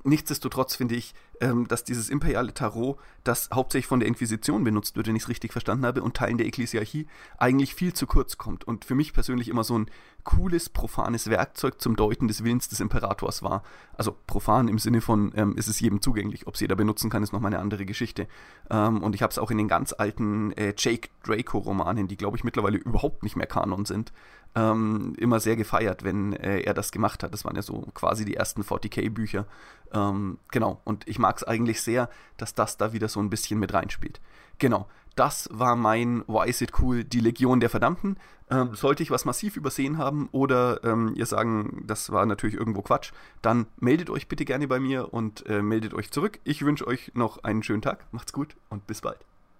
nichtsdestotrotz 0.04 0.76
finde 0.76 0.96
ich, 0.96 1.14
ähm, 1.42 1.68
dass 1.68 1.84
dieses 1.84 2.10
imperiale 2.10 2.54
Tarot, 2.54 2.98
das 3.24 3.50
hauptsächlich 3.54 3.88
von 3.88 4.00
der 4.00 4.08
Inquisition 4.08 4.64
benutzt 4.64 4.96
wird, 4.96 5.08
wenn 5.08 5.16
ich 5.16 5.24
es 5.24 5.30
richtig 5.30 5.52
verstanden 5.52 5.86
habe, 5.86 6.04
und 6.04 6.16
Teilen 6.16 6.38
der 6.38 6.48
Ekklesiarchie, 6.48 7.08
eigentlich 7.38 7.76
viel 7.76 7.94
zu 7.94 8.08
kurz 8.08 8.38
kommt. 8.38 8.66
Und 8.66 8.86
für 8.86 8.96
mich 8.96 9.14
persönlich 9.14 9.48
immer 9.50 9.64
so 9.64 9.78
ein 9.78 9.90
cooles, 10.24 10.70
profanes 10.70 11.30
Werkzeug 11.30 11.82
zum 11.82 11.96
Deuten 11.96 12.28
des 12.28 12.44
Willens 12.44 12.68
des 12.70 12.80
Imperators 12.80 13.42
war. 13.42 13.64
Also 13.94 14.16
profan 14.28 14.68
im 14.68 14.80
Sinne 14.80 15.02
von, 15.02 15.32
ähm, 15.36 15.56
ist 15.56 15.68
es 15.68 15.80
jedem 15.80 16.02
zugänglich. 16.02 16.48
Ob 16.48 16.56
es 16.56 16.62
jeder 16.62 16.76
benutzen 16.76 17.10
kann, 17.10 17.24
ist 17.24 17.34
nochmal 17.34 17.54
eine 17.54 17.62
andere 17.62 17.86
Geschichte. 17.86 18.28
Ähm, 18.70 19.02
und 19.02 19.16
ich 19.16 19.22
habe 19.22 19.32
es 19.32 19.40
auch 19.40 19.52
in 19.52 19.58
den 19.58 19.68
ganz 19.68 19.94
alten 19.94 20.52
äh, 20.54 20.74
Jake 20.78 21.10
Draco-Romanen, 21.24 22.08
die 22.08 22.18
glaube 22.18 22.38
ich 22.38 22.44
mittlerweile 22.44 22.78
überhaupt 22.78 23.24
nicht 23.24 23.36
mehr 23.36 23.48
Kanon 23.48 23.86
sind, 23.90 24.14
ähm, 24.56 25.14
immer 25.18 25.40
sehr 25.40 25.56
gefeiert, 25.56 26.04
wenn 26.04 26.34
äh, 26.34 26.62
er 26.62 26.74
das 26.74 26.92
gemacht 26.92 27.24
hat. 27.24 27.34
Das 27.34 27.46
waren 27.46 27.56
ja 27.56 27.62
so 27.62 27.88
quasi 27.94 28.26
die 28.26 28.36
ersten 28.36 28.62
40k-Bücher. 28.62 29.46
Ähm, 29.94 30.40
genau, 30.52 30.82
und 30.86 31.08
ich 31.08 31.20
mag 31.20 31.38
es 31.38 31.44
eigentlich 31.44 31.82
sehr, 31.82 32.10
dass 32.38 32.56
das 32.56 32.78
da 32.78 32.94
wieder 32.94 33.08
so 33.08 33.20
ein 33.20 33.30
bisschen 33.30 33.60
mit 33.60 33.74
reinspielt. 33.74 34.22
Genau, 34.58 34.88
das 35.16 35.50
war 35.52 35.76
mein 35.76 36.24
Why 36.28 36.50
is 36.50 36.62
it 36.62 36.80
cool, 36.80 37.04
die 37.04 37.20
Legion 37.20 37.60
der 37.60 37.70
Verdammten. 37.70 38.18
Ähm, 38.50 38.74
sollte 38.74 39.04
ich 39.04 39.12
was 39.12 39.26
massiv 39.26 39.58
übersehen 39.58 39.98
haben 39.98 40.28
oder 40.32 40.84
ähm, 40.84 41.14
ihr 41.16 41.26
sagen, 41.26 41.84
das 41.86 42.12
war 42.12 42.26
natürlich 42.26 42.56
irgendwo 42.56 42.82
Quatsch, 42.82 43.12
dann 43.42 43.68
meldet 43.78 44.10
euch 44.10 44.28
bitte 44.28 44.44
gerne 44.44 44.68
bei 44.68 44.80
mir 44.80 45.14
und 45.14 45.46
äh, 45.46 45.62
meldet 45.62 45.94
euch 45.94 46.10
zurück. 46.12 46.40
Ich 46.44 46.66
wünsche 46.66 46.88
euch 46.88 47.12
noch 47.14 47.44
einen 47.44 47.62
schönen 47.62 47.84
Tag, 47.84 48.06
macht's 48.12 48.34
gut 48.34 48.56
und 48.70 48.88
bis 48.88 49.02
bald. 49.02 49.20